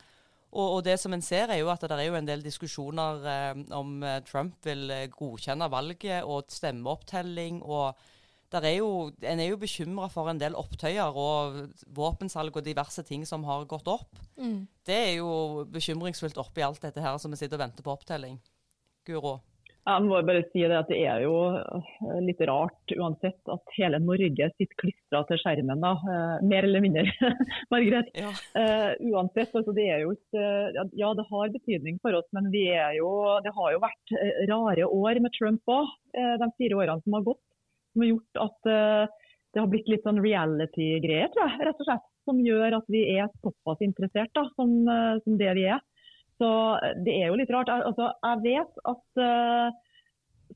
Og, 0.53 0.67
og, 0.67 0.81
det 0.85 0.99
som 1.01 1.15
en 1.17 1.25
ser, 1.25 1.49
er 1.49 1.63
jo 1.63 1.71
at 1.73 1.85
det 1.89 1.97
er 1.97 2.11
jo 2.11 2.17
en 2.19 2.29
del 2.29 2.43
diskusjoner 2.45 3.29
eh, 3.35 3.61
om 3.73 4.03
eh, 4.05 4.19
Trump 4.29 4.59
vil 4.67 4.91
eh, 4.93 5.07
godkjenne 5.13 5.69
valget 5.73 6.27
og 6.29 6.53
stemmeopptelling. 6.53 7.63
og 7.63 7.97
er 8.53 8.75
jo, 8.77 9.11
En 9.23 9.41
er 9.41 9.49
jo 9.49 9.57
bekymra 9.57 10.11
for 10.13 10.29
en 10.29 10.41
del 10.41 10.55
opptøyer 10.55 11.17
og 11.17 11.73
våpensalg 11.89 12.57
og 12.57 12.67
diverse 12.67 13.03
ting 13.09 13.25
som 13.25 13.45
har 13.49 13.65
gått 13.65 13.89
opp. 13.89 14.21
Mm. 14.37 14.67
Det 14.85 14.99
er 14.99 15.15
jo 15.23 15.65
bekymringsfullt 15.73 16.37
oppi 16.37 16.61
alt 16.61 16.83
dette 16.85 17.01
her 17.01 17.17
som 17.17 17.33
vi 17.33 17.41
sitter 17.41 17.57
og 17.57 17.65
venter 17.65 17.87
på 17.87 17.97
opptelling. 17.97 18.37
Guro? 19.09 19.39
Jeg 19.83 20.05
må 20.07 20.19
bare 20.23 20.45
si 20.53 20.63
det 20.63 20.77
at 20.79 20.91
det 20.93 21.01
er 21.11 21.25
jo 21.25 21.35
eh, 21.59 22.19
litt 22.23 22.39
rart 22.47 22.93
uansett 22.95 23.51
at 23.51 23.73
hele 23.75 23.99
Norge 24.03 24.47
sitter 24.55 24.79
klistra 24.79 25.25
til 25.27 25.41
skjermen. 25.43 25.83
da, 25.83 25.97
uh, 25.99 26.45
Mer 26.47 26.69
eller 26.69 26.85
mindre, 26.85 27.03
Margret. 27.75 28.13
Ja. 28.15 28.31
Uh, 28.55 28.93
uansett, 29.11 29.51
altså 29.51 29.75
det 29.75 29.89
er 29.91 30.05
jo 30.05 30.15
ikke, 30.15 30.45
Ja, 30.95 31.11
det 31.19 31.27
har 31.27 31.55
betydning 31.57 31.99
for 32.05 32.15
oss, 32.15 32.29
men 32.37 32.47
vi 32.55 32.69
er 32.71 32.95
jo, 33.01 33.11
det 33.43 33.55
har 33.57 33.75
jo 33.75 33.83
vært 33.83 34.15
rare 34.53 34.87
år 34.87 35.23
med 35.25 35.35
Trump 35.35 35.75
òg, 35.75 35.91
uh, 36.15 36.37
de 36.39 36.51
fire 36.63 36.79
årene 36.79 37.03
som 37.03 37.19
har 37.19 37.27
gått. 37.33 37.43
Som 37.93 38.07
har 38.07 38.13
gjort 38.15 38.43
at 38.47 38.71
det 39.53 39.61
har 39.61 39.69
blitt 39.69 39.91
litt 39.91 40.07
sånn 40.07 40.23
reality-greier, 40.25 41.29
tror 41.35 41.45
jeg. 41.45 41.59
rett 41.67 41.81
og 41.83 41.89
slett, 41.91 42.07
Som 42.25 42.39
gjør 42.41 42.79
at 42.79 42.87
vi 42.89 43.03
er 43.19 43.27
såpass 43.43 43.83
interessert 43.85 44.31
da, 44.39 44.47
som, 44.57 44.71
som 45.27 45.37
det 45.37 45.51
vi 45.59 45.67
er. 45.69 45.83
Så 46.41 46.51
det 47.05 47.15
er 47.21 47.31
jo 47.31 47.39
litt 47.39 47.53
rart. 47.53 47.71
Altså, 47.73 48.11
jeg 48.25 48.43
vet 48.47 48.85
at 48.93 49.23
uh, 49.23 49.75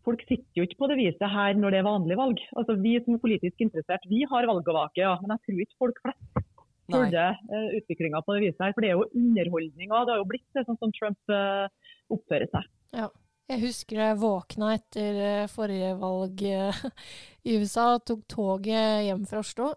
folk 0.06 0.22
sitter 0.26 0.60
jo 0.60 0.66
ikke 0.66 0.80
på 0.80 0.88
det 0.90 0.98
viset 1.00 1.26
her 1.32 1.58
når 1.58 1.74
det 1.74 1.80
er 1.80 1.88
vanlig 1.88 2.18
valg. 2.20 2.42
Altså, 2.56 2.78
vi 2.80 2.96
som 3.02 3.16
er 3.16 3.22
politisk 3.22 3.64
interessert, 3.64 4.08
vi 4.10 4.24
har 4.30 4.48
valgavake, 4.50 5.02
ja. 5.02 5.14
Men 5.22 5.36
jeg 5.36 5.44
tror 5.44 5.62
ikke 5.66 5.82
folk 5.84 6.00
flest 6.04 6.42
følger 6.86 7.38
uh, 7.50 7.68
utviklinga 7.80 8.22
på 8.22 8.36
det 8.36 8.46
viset 8.46 8.64
her. 8.64 8.74
For 8.74 8.84
det 8.84 8.90
er 8.90 8.98
jo 8.98 9.08
underholdning 9.20 9.92
òg. 9.92 10.06
Det 10.06 10.14
har 10.14 10.22
jo 10.22 10.32
blitt 10.32 10.58
det 10.58 10.66
sånn 10.68 10.80
som 10.82 10.96
Trump 10.96 11.34
uh, 11.34 11.92
oppfører 12.14 12.50
seg. 12.54 12.74
Ja. 12.96 13.12
Jeg 13.46 13.62
husker 13.62 14.00
jeg 14.02 14.18
våkna 14.18 14.72
etter 14.74 15.46
forrige 15.52 15.92
valg 16.00 16.40
i 16.42 17.58
USA 17.60 17.92
og 17.92 18.02
tok 18.10 18.24
toget 18.26 19.04
hjem 19.06 19.22
fra 19.30 19.38
Oslo. 19.38 19.68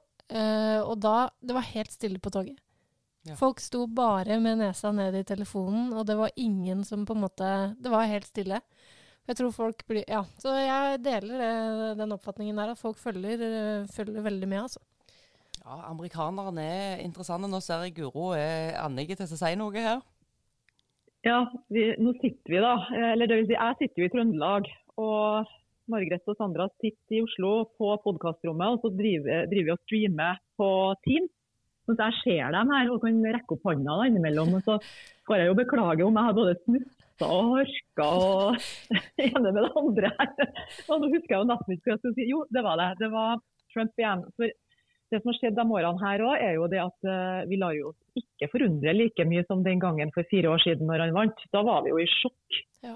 og 0.90 0.96
da 0.98 1.30
Det 1.38 1.54
var 1.54 1.68
helt 1.76 1.94
stille 1.94 2.18
på 2.18 2.32
toget. 2.34 2.58
Ja. 3.30 3.38
Folk 3.38 3.62
sto 3.62 3.86
bare 3.88 4.40
med 4.42 4.60
nesa 4.64 4.92
ned 4.96 5.16
i 5.20 5.26
telefonen, 5.28 5.92
og 5.94 6.08
det 6.10 6.18
var 6.18 6.34
ingen 6.40 6.84
som 6.88 7.06
på 7.06 7.14
en 7.14 7.24
måte 7.28 7.50
Det 7.78 7.92
var 7.94 8.10
helt 8.10 8.26
stille. 8.26 8.62
Jeg 9.30 9.38
tror 9.38 9.52
folk 9.54 9.84
blir 9.88 10.04
Ja. 10.10 10.24
Så 10.42 10.56
jeg 10.58 11.04
deler 11.06 11.42
det, 11.44 11.98
den 12.00 12.16
oppfatningen 12.16 12.58
der, 12.58 12.72
at 12.74 12.82
folk 12.82 12.98
følger, 12.98 13.86
følger 13.94 14.26
veldig 14.26 14.48
med, 14.48 14.62
altså. 14.66 14.82
Ja, 15.60 15.84
amerikanerne 15.92 16.64
er 16.64 17.04
interessante. 17.04 17.48
Nå 17.48 17.60
ser 17.62 17.84
jeg 17.86 17.98
Guro 18.00 18.32
er 18.34 18.74
anlegget 18.82 19.22
til 19.22 19.30
å 19.30 19.38
si 19.38 19.56
noe 19.60 19.84
her. 19.86 20.02
Ja, 21.28 21.44
vi, 21.70 21.92
nå 22.00 22.16
sitter 22.24 22.56
vi 22.56 22.62
da. 22.64 22.76
Eller 23.12 23.30
det 23.30 23.38
vil 23.42 23.50
si, 23.52 23.58
jeg 23.58 23.80
sitter 23.82 24.02
jo 24.02 24.08
i 24.08 24.14
Trøndelag. 24.14 24.70
Og 24.98 25.52
Margrethe 25.92 26.32
og 26.34 26.40
Sandra 26.40 26.70
sitter 26.80 27.20
i 27.20 27.22
Oslo 27.26 27.52
på 27.78 27.92
podkastrommet, 28.06 28.78
og 28.78 28.82
så 28.82 28.94
driver, 28.94 29.46
driver 29.52 29.68
vi 29.68 29.76
og 29.76 29.84
streamer 29.86 30.42
på 30.58 30.70
Teams. 31.06 31.34
Så 31.90 32.06
jeg 32.06 32.18
ser 32.22 32.56
dem 32.56 32.72
her 32.76 32.94
og 32.94 33.04
kan 33.04 33.20
rekke 33.26 33.56
opp 33.56 33.68
hånda 33.70 34.00
innimellom. 34.08 34.56
Og 34.60 34.66
så 34.66 34.78
får 35.28 35.42
jeg 35.42 35.52
jo 35.52 35.60
beklage 35.60 36.06
om 36.06 36.20
jeg 36.20 36.30
har 36.30 36.38
både 36.38 36.56
snufsa 36.64 37.30
og 37.30 37.52
harka 37.58 38.08
og 38.16 38.58
ene 39.26 39.52
med 39.52 39.62
det 39.62 39.70
andre. 39.84 40.12
her. 40.20 40.50
Og 40.88 41.02
nå 41.02 41.12
husker 41.16 41.36
jeg 41.36 41.42
jo 41.42 41.52
nesten 41.52 41.76
ikke 41.76 41.90
hva 41.90 41.96
jeg 41.96 42.02
skulle 42.04 42.18
si. 42.20 42.32
Jo, 42.32 42.44
det 42.54 42.66
var 42.66 42.82
det. 42.82 42.90
Det 43.02 43.12
var 43.14 43.42
Trump 43.74 44.02
igjen. 44.02 44.26
For 44.38 44.54
det 45.10 45.22
som 45.22 45.32
har 45.32 45.38
skjedd 45.40 45.58
de 45.58 45.66
årene 45.66 46.04
her 46.04 46.24
òg, 46.26 46.34
er 46.38 46.56
jo 46.56 46.70
det 46.70 46.82
at 46.84 47.10
uh, 47.10 47.42
vi 47.50 47.58
lar 47.62 47.76
jo 47.78 47.94
ikke 48.20 48.52
forundre 48.54 48.94
like 48.94 49.26
mye 49.26 49.46
som 49.48 49.64
den 49.66 49.82
gangen 49.82 50.14
for 50.14 50.28
fire 50.30 50.54
år 50.54 50.62
siden 50.64 50.90
når 50.90 51.08
han 51.08 51.16
vant. 51.18 51.46
Da 51.54 51.64
var 51.66 51.82
vi 51.86 51.94
jo 51.94 52.02
i 52.02 52.10
sjokk. 52.20 52.60
Ja. 52.86 52.96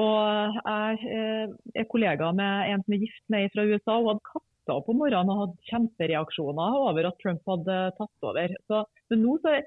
Og 0.00 0.60
jeg 0.60 1.00
uh, 1.08 1.56
er 1.74 1.88
kollega 1.90 2.30
med 2.36 2.74
en 2.74 2.84
som 2.84 2.96
er 2.96 3.04
gift 3.06 3.24
med 3.32 3.50
fra 3.54 3.66
USA 3.66 3.96
og 3.96 4.12
hadde 4.12 4.28
katt 4.28 4.49
våkna 4.70 4.78
opp 4.78 4.88
om 4.88 5.00
morgenen 5.02 5.30
og 5.32 5.40
hadde 5.42 5.68
kjempereaksjoner 5.70 6.78
over 6.78 7.08
at 7.08 7.18
Trump 7.20 7.42
hadde 7.46 7.78
tatt 7.98 8.26
over. 8.26 8.54
Så, 8.68 8.84
men 9.10 9.22
nå 9.24 9.38
så, 9.42 9.60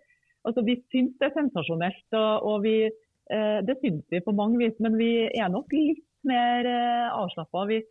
altså, 0.47 0.63
Vi 0.63 0.77
syns 0.91 1.17
det 1.19 1.29
er 1.29 1.35
sensasjonelt, 1.37 2.07
og, 2.13 2.47
og 2.47 2.63
vi, 2.63 2.77
eh, 3.29 3.59
det 3.65 3.79
syns 3.81 4.05
vi 4.09 4.21
på 4.23 4.35
mange 4.35 4.57
vis. 4.61 4.77
Men 4.79 4.97
vi 4.97 5.27
er 5.27 5.49
nok 5.49 5.71
litt 5.73 6.05
mer 6.23 6.65
eh, 6.65 7.09
avslappa. 7.11 7.65
Vi 7.67 7.81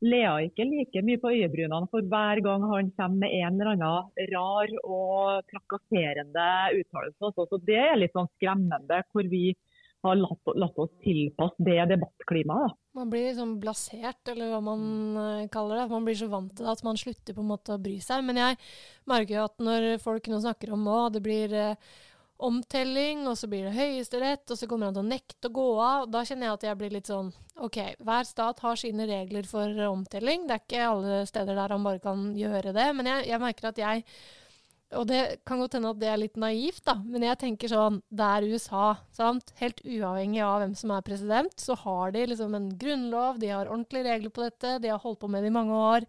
ler 0.00 0.44
ikke 0.46 0.64
like 0.68 1.02
mye 1.02 1.18
på 1.18 1.32
øyebrynene 1.34 1.88
for 1.90 2.06
hver 2.06 2.40
gang 2.44 2.62
han 2.70 2.92
kommer 2.94 3.24
med 3.24 3.32
en 3.34 3.56
eller 3.56 3.72
annen 3.72 4.28
rar 4.32 4.74
og 4.84 5.48
trakasserende 5.50 6.50
uttalelse. 6.78 7.32
Så 7.34 7.62
det 7.66 7.80
er 7.80 7.98
litt 7.98 8.14
sånn 8.14 8.30
skremmende 8.36 9.02
hvor 9.10 9.26
vi 9.26 9.56
har 10.06 10.18
latt, 10.18 10.50
latt 10.54 10.78
oss 10.78 10.90
tilpasse 11.02 11.64
det 11.66 11.78
debattklimaet. 11.90 12.76
Man 12.98 13.10
blir 13.10 13.28
liksom 13.28 13.56
blasert, 13.62 14.20
eller 14.30 14.52
hva 14.52 14.60
man 14.64 14.82
uh, 15.18 15.46
kaller 15.52 15.82
det. 15.82 15.86
Man 15.92 16.06
blir 16.06 16.18
så 16.18 16.28
vant 16.30 16.52
til 16.54 16.66
det 16.66 16.74
at 16.74 16.84
man 16.86 16.98
slutter 16.98 17.36
på 17.36 17.44
en 17.44 17.50
måte 17.50 17.74
å 17.74 17.82
bry 17.82 17.96
seg. 18.02 18.22
Men 18.26 18.40
jeg 18.42 18.58
merker 19.10 19.38
jo 19.38 19.46
at 19.46 19.64
når 19.64 19.88
folk 20.02 20.30
nå 20.30 20.40
snakker 20.42 20.74
om 20.74 20.86
å, 20.90 21.00
det 21.14 21.22
blir 21.24 21.54
eh, 21.54 21.90
omtelling, 22.48 23.26
og 23.26 23.34
så 23.38 23.50
blir 23.50 23.66
det 23.66 23.74
Høyesterett, 23.74 24.46
og 24.46 24.58
så 24.58 24.70
kommer 24.70 24.88
han 24.88 24.96
til 24.98 25.06
å 25.06 25.10
nekte 25.10 25.50
å 25.50 25.54
gå 25.58 25.68
av. 25.82 26.08
Da 26.14 26.24
kjenner 26.26 26.48
jeg 26.48 26.58
at 26.58 26.66
jeg 26.68 26.80
blir 26.80 26.94
litt 26.94 27.10
sånn 27.10 27.30
OK, 27.58 27.78
hver 28.06 28.26
stat 28.26 28.62
har 28.62 28.78
sine 28.78 29.06
regler 29.10 29.46
for 29.50 29.86
omtelling. 29.88 30.46
Det 30.46 30.56
er 30.56 30.66
ikke 30.66 30.90
alle 30.90 31.22
steder 31.26 31.58
der 31.58 31.74
han 31.74 31.86
bare 31.86 32.02
kan 32.02 32.28
gjøre 32.38 32.74
det. 32.76 32.90
Men 32.98 33.10
jeg, 33.10 33.30
jeg 33.32 33.42
merker 33.42 33.72
at 33.72 33.82
jeg 33.82 34.04
og 34.96 35.04
det 35.10 35.20
kan 35.46 35.60
godt 35.60 35.74
hende 35.76 35.90
at 35.92 36.00
det 36.00 36.08
er 36.08 36.20
litt 36.20 36.36
naivt, 36.40 36.80
da, 36.86 36.94
men 37.04 37.26
jeg 37.26 37.36
tenker 37.42 37.68
sånn 37.68 37.98
Det 38.08 38.24
er 38.24 38.46
USA, 38.48 38.86
sant. 39.12 39.52
Helt 39.60 39.82
uavhengig 39.84 40.40
av 40.44 40.62
hvem 40.62 40.74
som 40.78 40.94
er 40.94 41.04
president, 41.04 41.52
så 41.60 41.76
har 41.82 42.14
de 42.14 42.24
liksom 42.30 42.54
en 42.56 42.70
grunnlov, 42.80 43.40
de 43.42 43.50
har 43.52 43.68
ordentlige 43.68 44.08
regler 44.08 44.32
på 44.32 44.46
dette, 44.46 44.78
de 44.80 44.92
har 44.92 45.02
holdt 45.02 45.20
på 45.20 45.28
med 45.28 45.44
det 45.44 45.50
i 45.52 45.56
mange 45.58 45.76
år. 45.76 46.06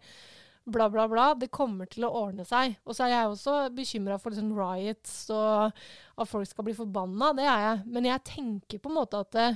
Bla, 0.70 0.86
bla, 0.92 1.04
bla. 1.10 1.26
Det 1.36 1.50
kommer 1.52 1.88
til 1.90 2.06
å 2.06 2.12
ordne 2.22 2.44
seg. 2.46 2.76
Og 2.86 2.96
så 2.96 3.04
er 3.04 3.12
jeg 3.12 3.30
også 3.32 3.54
bekymra 3.74 4.16
for 4.20 4.32
liksom 4.32 4.52
riots 4.54 5.14
og 5.34 5.72
at 6.20 6.30
folk 6.30 6.48
skal 6.48 6.68
bli 6.68 6.76
forbanna. 6.76 7.32
Det 7.36 7.46
er 7.48 7.64
jeg. 7.64 7.82
Men 7.96 8.08
jeg 8.08 8.24
tenker 8.28 8.80
på 8.80 8.92
en 8.92 8.98
måte 9.00 9.20
at 9.24 9.32
det, 9.34 9.48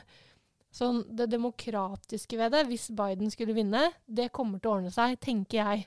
sånn, 0.75 1.05
det 1.15 1.31
demokratiske 1.33 2.41
ved 2.41 2.57
det, 2.57 2.65
hvis 2.69 2.89
Biden 2.97 3.31
skulle 3.33 3.57
vinne, 3.57 3.87
det 4.05 4.33
kommer 4.35 4.61
til 4.61 4.73
å 4.73 4.77
ordne 4.81 4.93
seg, 4.93 5.17
tenker 5.23 5.61
jeg. 5.63 5.87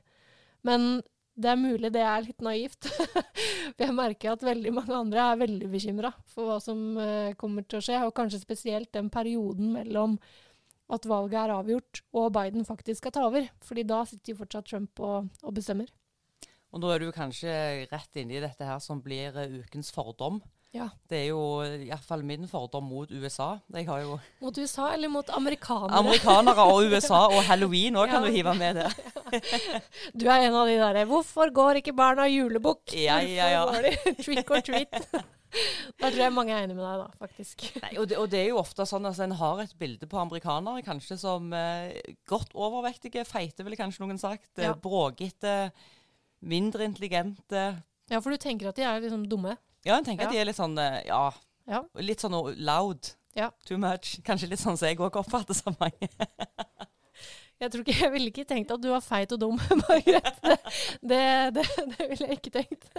Men 0.65 1.02
det 1.38 1.52
er 1.52 1.60
mulig 1.60 1.91
det 1.93 2.02
er 2.02 2.26
litt 2.26 2.41
naivt. 2.43 2.89
For 3.78 3.86
jeg 3.86 3.95
merker 3.95 4.34
at 4.34 4.45
veldig 4.45 4.73
mange 4.73 4.95
andre 4.97 5.23
er 5.23 5.39
veldig 5.43 5.69
bekymra 5.69 6.12
for 6.32 6.50
hva 6.50 6.58
som 6.63 6.80
uh, 6.97 7.36
kommer 7.38 7.65
til 7.67 7.80
å 7.80 7.84
skje, 7.84 8.00
og 8.08 8.15
kanskje 8.17 8.41
spesielt 8.41 8.89
den 8.95 9.12
perioden 9.13 9.73
mellom 9.76 10.17
at 10.93 11.06
valget 11.06 11.38
er 11.41 11.54
avgjort 11.54 12.02
og 12.15 12.30
Biden 12.38 12.65
faktisk 12.65 13.04
skal 13.04 13.13
ta 13.13 13.26
over. 13.28 13.50
Fordi 13.67 13.84
da 13.86 14.02
sitter 14.08 14.34
jo 14.34 14.39
fortsatt 14.41 14.69
Trump 14.71 15.02
og, 15.04 15.30
og 15.43 15.56
bestemmer. 15.58 15.91
Og 16.73 16.82
nå 16.82 16.89
er 16.91 17.04
du 17.04 17.12
kanskje 17.15 17.52
rett 17.91 18.19
inne 18.19 18.38
i 18.38 18.43
dette 18.43 18.65
her 18.65 18.80
som 18.84 19.04
blir 19.04 19.36
uh, 19.38 19.60
ukens 19.62 19.91
fordom. 19.93 20.41
Ja. 20.75 20.89
Det 21.08 21.17
er 21.17 21.30
jo 21.30 21.41
iallfall 21.63 22.25
min 22.27 22.43
fordom 22.49 22.89
mot 22.91 23.12
USA. 23.12 23.53
Jo 23.71 24.17
mot 24.41 24.58
USA 24.60 24.89
eller 24.93 25.10
mot 25.10 25.30
amerikanere? 25.34 25.95
Amerikanere 26.01 26.65
og 26.67 26.84
USA 26.91 27.23
og 27.32 27.39
halloween 27.47 27.95
òg 27.95 28.10
ja. 28.10 28.17
kan 28.17 28.27
du 28.27 28.34
hive 28.36 28.53
med 28.58 28.82
det. 28.82 28.89
du 30.19 30.27
er 30.27 30.49
en 30.49 30.60
av 30.60 30.67
de 30.67 30.75
derre 30.82 31.08
'Hvorfor 31.08 31.53
går 31.56 31.82
ikke 31.82 31.95
barna 31.95 32.27
julebukk?' 32.27 32.93
Ja, 32.99 33.21
ja, 33.23 33.49
ja. 33.56 33.65
Trick 34.25 34.51
or 34.51 34.62
treat. 34.62 35.08
Da 35.97 36.10
tror 36.12 36.19
jeg 36.19 36.36
mange 36.36 36.51
er 36.51 36.65
enig 36.65 36.75
med 36.75 36.84
deg, 36.84 36.99
da, 36.99 37.08
faktisk. 37.21 37.63
Nei, 37.82 37.93
og, 37.95 38.10
det, 38.12 38.17
og, 38.19 38.27
det, 38.30 38.41
er 38.41 38.49
jo 38.51 38.60
ofte 38.60 38.86
sånn 38.86 39.08
at 39.08 39.15
altså, 39.15 39.23
en 39.23 39.38
har 39.39 39.62
et 39.63 39.77
bilde 39.80 40.10
på 40.12 40.19
amerikanere 40.19 40.84
kanskje 40.86 41.15
som 41.21 41.53
eh, 41.56 41.95
godt 42.27 42.51
overvektige, 42.53 43.23
feite 43.25 43.63
ville 43.63 43.80
kanskje 43.80 44.03
noen 44.03 44.19
sagt, 44.19 44.51
ja. 44.60 44.75
bråkete, 44.75 45.71
mindre 46.43 46.86
intelligente. 46.86 47.63
Ja, 48.12 48.19
for 48.19 48.36
du 48.36 48.38
tenker 48.41 48.69
at 48.69 48.77
de 48.77 48.86
er 48.86 48.99
liksom 49.01 49.23
dumme? 49.32 49.56
Ja, 49.88 49.95
jeg 49.95 50.10
tenker 50.10 50.28
at 50.28 50.36
de 50.36 50.41
er 50.41 50.50
litt 50.50 50.60
sånn 50.60 50.76
eh, 50.84 51.00
ja, 51.08 51.23
ja. 51.71 51.86
litt 52.04 52.23
sånn 52.23 52.36
loud. 52.60 53.13
Ja. 53.38 53.52
Too 53.67 53.78
much. 53.80 54.17
Kanskje 54.26 54.50
litt 54.52 54.62
sånn 54.62 54.78
som 54.80 54.89
jeg 54.89 55.00
òg 55.00 55.19
oppfatter 55.21 55.56
så 55.56 55.71
mange. 55.78 56.10
jeg 57.62 57.69
tror 57.71 57.84
ikke, 57.84 57.95
jeg 57.95 58.12
ville 58.13 58.32
ikke 58.32 58.45
tenkt 58.50 58.71
at 58.73 58.82
du 58.82 58.89
var 58.89 59.04
feit 59.06 59.32
og 59.36 59.39
dum, 59.43 59.60
Margrethe. 59.84 60.58
Det, 61.00 61.21
det, 61.56 61.65
det, 61.93 62.08
ville 62.10 62.30
jeg 62.32 62.39
ikke 62.39 62.54
tenkt. 62.58 62.89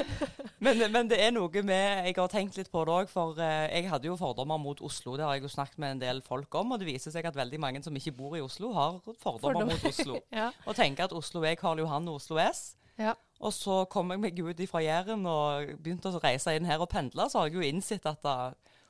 men, 0.64 0.84
men, 0.92 1.08
det 1.10 1.18
er 1.24 1.32
noe 1.34 1.62
med 1.64 2.08
Jeg 2.10 2.18
har 2.20 2.32
tenkt 2.32 2.60
litt 2.60 2.70
på 2.70 2.84
det 2.84 2.96
òg, 3.00 3.10
for 3.12 3.40
uh, 3.40 3.64
jeg 3.66 3.88
hadde 3.88 4.10
jo 4.10 4.18
fordommer 4.20 4.60
mot 4.60 4.82
Oslo. 4.84 5.16
Det 5.16 5.24
har 5.26 5.38
jeg 5.38 5.48
jo 5.48 5.54
snakket 5.56 5.80
med 5.80 5.96
en 5.96 6.02
del 6.04 6.22
folk 6.26 6.60
om, 6.60 6.76
og 6.76 6.82
det 6.82 6.90
viser 6.90 7.14
seg 7.14 7.26
at 7.26 7.38
veldig 7.38 7.62
mange 7.64 7.82
som 7.82 7.96
ikke 7.96 8.14
bor 8.20 8.36
i 8.36 8.44
Oslo, 8.44 8.74
har 8.76 9.00
fordommer 9.08 9.64
Fordom. 9.64 9.72
mot 9.72 9.88
Oslo. 9.88 10.20
ja. 10.42 10.52
Og 10.68 10.76
tenker 10.76 11.08
at 11.08 11.16
Oslo 11.16 11.42
er 11.48 11.56
Karl 11.60 11.80
Johan 11.80 12.12
og 12.12 12.20
Oslo 12.20 12.36
S. 12.44 12.74
Ja. 12.98 13.14
Og 13.38 13.54
så 13.54 13.84
kom 13.90 14.10
jeg 14.10 14.20
meg 14.22 14.40
ut 14.42 14.62
fra 14.70 14.82
Jæren 14.82 15.22
og 15.30 15.76
begynte 15.78 16.10
å 16.10 16.22
reise 16.22 16.56
inn 16.58 16.66
her 16.66 16.82
og 16.82 16.90
pendle. 16.90 17.28
Så 17.30 17.38
har 17.38 17.48
jeg 17.48 17.60
jo 17.60 17.68
innsett 17.68 18.06
at 18.10 18.18
da, 18.26 18.36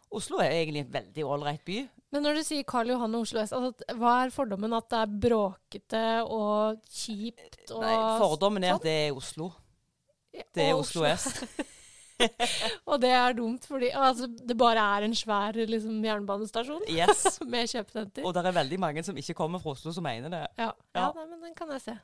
Oslo 0.09 0.41
er 0.41 0.55
egentlig 0.57 0.87
en 0.87 0.93
veldig 0.95 1.27
ålreit 1.29 1.65
by. 1.69 1.83
Men 2.15 2.25
når 2.25 2.39
du 2.39 2.45
sier 2.49 2.65
Karl 2.69 2.95
Johan 2.95 3.17
og 3.19 3.27
Oslo 3.27 3.43
S, 3.43 3.53
altså, 3.53 3.97
hva 4.01 4.15
er 4.25 4.33
fordommen? 4.33 4.73
At 4.77 4.89
det 4.89 5.01
er 5.03 5.17
bråkete 5.27 6.05
og 6.25 6.79
kjipt? 6.89 7.67
Og 7.77 7.85
Nei, 7.85 7.97
fordommen 8.23 8.65
er 8.65 8.79
at 8.79 8.87
det 8.87 8.97
er 9.03 9.17
Oslo. 9.17 9.51
Det 10.33 10.65
er 10.65 10.73
Oslo, 10.79 11.05
Oslo 11.05 11.13
S. 11.13 11.77
og 12.89 12.97
det 13.03 13.11
er 13.15 13.37
dumt, 13.37 13.67
fordi 13.69 13.91
altså, 13.93 14.27
det 14.27 14.57
bare 14.59 14.81
er 14.97 15.07
en 15.07 15.15
svær 15.15 15.61
liksom, 15.61 16.01
jernbanestasjon 16.05 16.89
yes. 16.89 17.37
med 17.53 17.69
kjøpesenter. 17.69 18.25
Og 18.25 18.33
det 18.35 18.47
er 18.49 18.57
veldig 18.57 18.81
mange 18.81 19.05
som 19.05 19.21
ikke 19.21 19.37
kommer 19.37 19.61
fra 19.63 19.77
Oslo, 19.77 19.93
som 19.93 20.09
mener 20.09 20.33
det. 20.33 20.47
Ja, 20.57 20.71
ja. 20.73 21.03
ja 21.03 21.11
nei, 21.13 21.27
men 21.35 21.45
den 21.45 21.59
kan 21.59 21.77
jeg 21.77 21.85
se. 21.85 21.99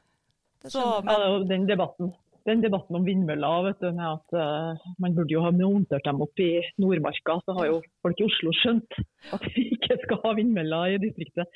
Så, 0.72 0.82
men, 1.04 1.24
ja, 1.24 1.38
den 1.48 1.66
debatten 1.68 2.14
den 2.44 2.60
debatten 2.60 2.98
om 2.98 3.06
vindmøller, 3.06 3.70
vet 3.70 3.80
du, 3.80 3.88
med 3.96 4.04
at 4.04 4.36
uh, 4.36 4.84
man 5.00 5.14
burde 5.16 5.32
jo 5.32 5.44
ha 5.44 5.52
montert 5.54 6.04
dem 6.04 6.20
opp 6.24 6.42
i 6.44 6.50
Nordmarka, 6.82 7.38
så 7.44 7.56
har 7.56 7.70
jo 7.70 7.78
folk 8.04 8.20
i 8.20 8.26
Oslo 8.26 8.52
skjønt 8.58 8.98
at 9.36 9.46
vi 9.54 9.70
ikke 9.76 9.96
skal 10.02 10.20
ha 10.26 10.34
vindmøller 10.36 10.96
i 10.96 11.00
distriktet. 11.06 11.48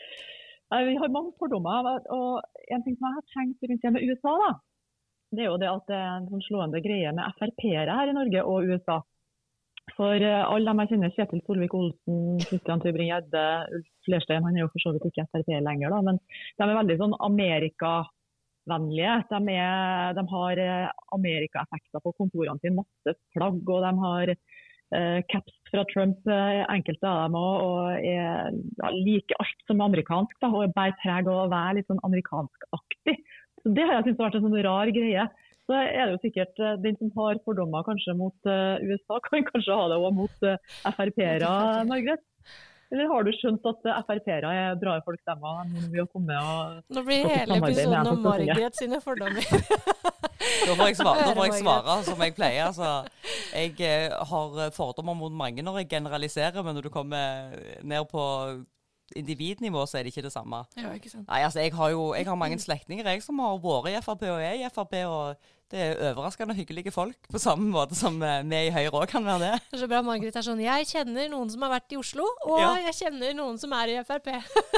Uh, 0.73 0.81
vi 0.89 0.97
har 1.01 1.13
mange 1.13 1.35
fordommer. 1.41 1.93
og 2.15 2.41
En 2.73 2.85
ting 2.87 2.97
som 2.97 3.11
jeg 3.11 3.19
har 3.19 3.29
tenkt 3.37 3.69
rundt 3.69 3.85
det 3.85 3.95
med 3.99 4.09
USA, 4.09 4.35
da, 4.47 4.51
det 5.37 5.45
er 5.45 5.51
jo 5.51 5.61
det 5.61 5.71
at 5.75 5.93
det 5.93 6.01
er 6.01 6.11
en 6.15 6.33
sånn 6.33 6.49
slående 6.49 6.81
greie 6.85 7.13
med 7.13 7.37
Frp-ere 7.37 8.01
her 8.01 8.09
i 8.09 8.17
Norge 8.17 8.49
og 8.49 8.73
USA. 8.73 9.03
For 9.97 10.25
uh, 10.25 10.45
alle 10.49 10.73
dem 10.73 10.85
jeg 10.85 10.95
kjenner, 10.95 11.17
Kjetil 11.17 11.45
Solvik-Olsen, 11.45 12.23
Christian 12.49 12.81
Tybring-Gjedde, 12.81 13.49
Ulf 13.77 14.09
Lerstein, 14.09 14.45
han 14.47 14.57
er 14.57 14.65
jo 14.65 14.73
for 14.73 14.87
så 14.87 14.97
vidt 14.97 15.11
ikke 15.11 15.29
Frp 15.35 15.53
lenger, 15.53 15.93
da, 15.93 16.01
men 16.07 16.23
de 16.23 16.65
er 16.65 16.79
veldig 16.81 16.97
sånn 17.03 17.21
Amerika 17.29 17.99
vennlige. 18.71 19.17
De, 19.31 19.41
er, 19.55 20.15
de 20.17 20.25
har 20.33 20.63
amerikaeffekter 20.63 21.19
Amerika-effekter 21.19 22.05
på 22.05 22.15
kontorene 22.19 22.61
sine, 22.63 22.83
masse 22.83 23.17
flagg. 23.35 23.61
Og 23.65 23.83
de 23.85 23.93
har 24.05 24.33
eh, 24.35 25.19
caps 25.33 25.57
fra 25.71 25.85
Trump, 25.93 26.21
uh, 26.31 26.63
enkelte 26.73 27.09
av 27.09 27.27
dem 27.27 27.37
òg. 27.41 27.67
Og 27.67 28.07
er, 28.13 28.55
ja, 28.83 28.95
liker 28.95 29.43
alt 29.43 29.67
som 29.67 29.83
er 29.83 29.91
amerikansk. 29.91 30.39
Da, 30.43 30.53
og 30.53 30.73
bærer 30.77 30.97
preg 31.03 31.29
av 31.29 31.45
å 31.45 31.51
være 31.53 31.79
litt 31.79 31.91
sånn 31.91 32.05
amerikanskaktig. 32.09 33.19
Så 33.63 33.75
Det 33.75 33.85
har 33.85 33.99
jeg 33.99 34.09
syntes 34.09 34.23
har 34.23 34.29
vært 34.29 34.41
en 34.41 34.49
sånn 34.49 34.65
rar 34.69 34.95
greie. 34.95 35.29
Så 35.69 35.77
er 35.77 35.99
det 36.07 36.15
jo 36.15 36.23
sikkert 36.23 36.63
uh, 36.65 36.77
Den 36.81 36.97
som 37.01 37.13
har 37.19 37.43
fordommer 37.45 37.85
kanskje 37.85 38.17
mot 38.17 38.49
USA, 38.49 39.21
kan 39.29 39.47
kanskje 39.53 39.77
ha 39.77 39.93
det 39.93 40.01
òg 40.01 40.17
mot 40.17 40.49
Frp-ere, 40.89 41.55
Margrethe? 41.91 42.25
Eller 42.89 43.11
har 43.11 43.27
du 43.27 43.31
skjønt 43.37 43.67
at 43.69 43.89
Frp-ere 44.09 44.53
er 44.57 44.79
bra 44.81 44.95
folk, 45.05 45.21
dem 45.29 45.43
òg? 45.45 45.75
Nå 46.89 47.05
blir 47.05 47.29
hele 47.29 47.59
episoden 47.61 48.13
om 48.15 48.23
Margaret 48.25 48.79
sine 48.81 49.01
fordommer. 49.05 49.45
Nå 50.69 50.77
får 50.79 50.91
jeg 50.91 50.97
svare, 50.97 51.27
får 51.37 51.47
jeg 51.51 51.61
svare 51.61 51.99
som 52.07 52.25
jeg 52.25 52.35
pleier. 52.37 52.71
Altså, 52.71 52.91
jeg 53.53 53.75
eh, 53.85 54.15
har 54.31 54.73
fordommer 54.77 55.17
mot 55.19 55.35
mange 55.35 55.65
når 55.65 55.83
jeg 55.83 55.91
generaliserer, 55.99 56.65
men 56.65 56.79
når 56.79 56.89
du 56.89 56.93
kommer 56.95 57.53
ned 57.85 58.09
på 58.09 58.25
individnivå 59.17 59.85
så 59.89 59.99
er 59.99 60.07
det 60.07 60.13
ikke 60.13 60.27
det 60.27 60.35
samme. 60.35 60.65
Ja, 60.77 60.93
ikke 60.97 61.13
sant. 61.13 61.29
Nei, 61.29 61.45
altså, 61.47 61.63
jeg 61.65 61.75
har 61.77 61.93
jo 61.95 62.11
jeg 62.15 62.27
har 62.29 62.41
mange 62.41 62.59
slektninger 62.61 63.09
som 63.25 63.39
har 63.45 63.61
vært 63.63 63.95
i 63.95 64.03
Frp 64.05 64.27
og 64.29 64.43
er 64.43 64.59
i 64.59 64.69
Frp. 64.73 64.99
og 65.07 65.55
det 65.69 65.81
er 65.85 65.99
overraskende 66.11 66.55
hyggelige 66.57 66.91
folk, 66.91 67.17
på 67.29 67.39
samme 67.39 67.67
måte 67.69 67.97
som 67.97 68.15
eh, 68.25 68.41
vi 68.49 68.61
i 68.69 68.71
Høyre 68.73 69.03
òg 69.03 69.11
kan 69.11 69.25
være 69.25 69.51
det. 69.51 69.81
Så 69.81 69.89
bra 69.91 70.01
Margaret 70.01 70.39
er 70.41 70.47
sånn 70.47 70.63
Jeg 70.65 70.87
kjenner 70.89 71.29
noen 71.29 71.51
som 71.53 71.67
har 71.67 71.75
vært 71.75 71.93
i 71.93 71.99
Oslo, 72.01 72.25
og 72.47 72.63
ja. 72.63 72.71
jeg 72.87 72.97
kjenner 73.03 73.37
noen 73.37 73.61
som 73.61 73.75
er 73.77 73.93
i 73.93 73.99
Frp. 74.09 74.31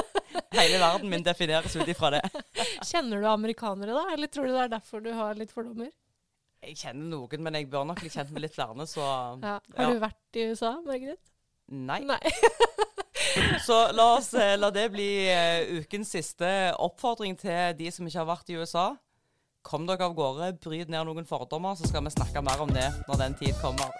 Hele 0.59 0.81
verden 0.83 1.07
min 1.11 1.23
defineres 1.23 1.77
ut 1.79 1.87
ifra 1.87 2.11
det. 2.17 2.21
Kjenner 2.91 3.23
du 3.23 3.29
amerikanere, 3.31 3.95
da? 3.95 4.03
Eller 4.11 4.31
tror 4.31 4.49
du 4.49 4.55
det 4.55 4.65
er 4.65 4.75
derfor 4.75 5.03
du 5.03 5.13
har 5.15 5.39
litt 5.39 5.55
fordommer? 5.55 5.91
Jeg 6.61 6.77
kjenner 6.77 7.07
noen, 7.15 7.41
men 7.47 7.57
jeg 7.57 7.71
bør 7.71 7.87
nok 7.87 8.03
bli 8.03 8.11
kjent 8.11 8.35
med 8.35 8.43
litt 8.43 8.53
flere, 8.53 8.85
så 8.85 9.05
ja. 9.41 9.57
Har 9.79 9.95
du 9.95 10.03
vært 10.03 10.37
i 10.37 10.49
USA, 10.51 10.75
Margaret? 10.85 11.30
Nei. 11.71 12.03
Nei. 12.03 12.19
Så 13.65 13.77
la 13.95 14.07
oss 14.17 14.33
eh, 14.33 14.57
la 14.59 14.71
det 14.75 14.89
bli 14.91 15.11
uh, 15.31 15.79
ukens 15.79 16.11
siste 16.17 16.49
oppfordring 16.75 17.37
til 17.39 17.77
de 17.79 17.91
som 17.93 18.07
ikke 18.07 18.19
har 18.19 18.27
vært 18.27 18.51
i 18.51 18.57
USA. 18.59 18.89
Kom 19.63 19.85
dere 19.87 20.07
av 20.09 20.15
gårde, 20.17 20.55
bryt 20.63 20.89
ned 20.91 21.05
noen 21.07 21.27
fordommer, 21.29 21.77
så 21.77 21.87
skal 21.87 22.03
vi 22.03 22.11
snakke 22.15 22.43
mer 22.43 22.63
om 22.63 22.73
det 22.73 22.89
når 23.07 23.21
den 23.21 23.37
tid 23.39 23.55
kommer. 23.61 23.93